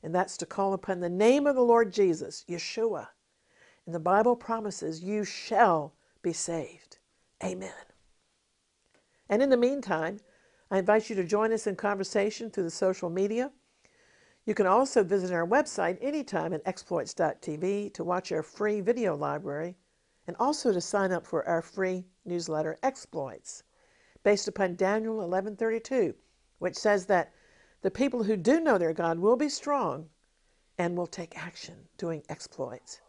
and 0.00 0.14
that's 0.14 0.36
to 0.36 0.46
call 0.46 0.74
upon 0.74 1.00
the 1.00 1.10
name 1.10 1.44
of 1.44 1.56
the 1.56 1.64
Lord 1.64 1.92
Jesus, 1.92 2.44
Yeshua. 2.48 3.08
And 3.84 3.92
the 3.92 3.98
Bible 3.98 4.36
promises 4.36 5.02
you 5.02 5.24
shall 5.24 5.92
be 6.22 6.32
saved. 6.32 6.98
Amen. 7.42 7.72
And 9.28 9.42
in 9.42 9.50
the 9.50 9.56
meantime, 9.56 10.20
I 10.70 10.78
invite 10.78 11.10
you 11.10 11.16
to 11.16 11.24
join 11.24 11.52
us 11.52 11.66
in 11.66 11.74
conversation 11.74 12.50
through 12.50 12.64
the 12.64 12.70
social 12.70 13.10
media. 13.10 13.50
You 14.46 14.54
can 14.54 14.66
also 14.66 15.02
visit 15.02 15.32
our 15.32 15.46
website 15.46 15.98
anytime 16.00 16.52
at 16.52 16.62
exploits.tv 16.64 17.92
to 17.94 18.04
watch 18.04 18.30
our 18.30 18.44
free 18.44 18.80
video 18.80 19.16
library 19.16 19.76
and 20.28 20.36
also 20.38 20.72
to 20.72 20.80
sign 20.80 21.10
up 21.10 21.26
for 21.26 21.46
our 21.48 21.60
free 21.60 22.06
newsletter 22.24 22.78
Exploits 22.84 23.64
based 24.22 24.48
upon 24.48 24.76
Daniel 24.76 25.18
11:32, 25.20 26.14
which 26.58 26.76
says 26.76 27.06
that 27.06 27.32
the 27.82 27.90
people 27.90 28.24
who 28.24 28.36
do 28.36 28.60
know 28.60 28.76
their 28.76 28.92
God 28.92 29.18
will 29.18 29.36
be 29.36 29.48
strong 29.48 30.10
and 30.76 30.96
will 30.96 31.06
take 31.06 31.36
action 31.36 31.88
doing 31.96 32.22
exploits. 32.28 33.00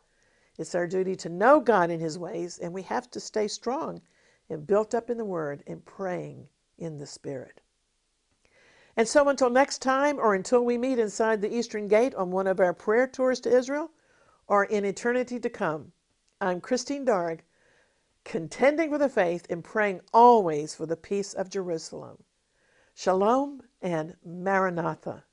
It's 0.58 0.76
our 0.76 0.88
duty 0.88 1.16
to 1.18 1.30
know 1.30 1.60
God 1.60 1.90
in 1.90 2.00
his 2.00 2.20
ways 2.20 2.60
and 2.60 2.74
we 2.74 2.84
have 2.84 3.10
to 3.12 3.20
stay 3.20 3.48
strong 3.48 4.02
and 4.50 4.68
built 4.68 4.94
up 4.94 5.10
in 5.10 5.18
the 5.18 5.26
word 5.26 5.64
and 5.66 5.84
praying 5.86 6.50
in 6.78 7.00
the 7.00 7.06
spirit. 7.06 7.62
And 8.98 9.08
so 9.08 9.30
until 9.30 9.50
next 9.50 9.82
time 9.82 10.20
or 10.20 10.34
until 10.34 10.64
we 10.64 10.78
meet 10.78 11.00
inside 11.00 11.42
the 11.42 11.54
eastern 11.54 11.88
gate 11.88 12.14
on 12.16 12.32
one 12.32 12.48
of 12.48 12.60
our 12.60 12.74
prayer 12.74 13.08
tours 13.08 13.40
to 13.42 13.56
Israel 13.56 13.92
or 14.48 14.66
in 14.66 14.84
eternity 14.84 15.40
to 15.40 15.50
come, 15.50 15.94
I'm 16.42 16.60
Christine 16.60 17.06
Darg 17.06 17.44
contending 18.24 18.90
for 18.90 18.98
the 18.98 19.10
faith 19.10 19.46
and 19.50 19.64
praying 19.64 20.02
always 20.14 20.76
for 20.76 20.86
the 20.86 20.98
peace 20.98 21.34
of 21.34 21.50
Jerusalem. 21.50 22.24
Shalom 22.94 23.62
and 23.82 24.16
Maranatha. 24.24 25.26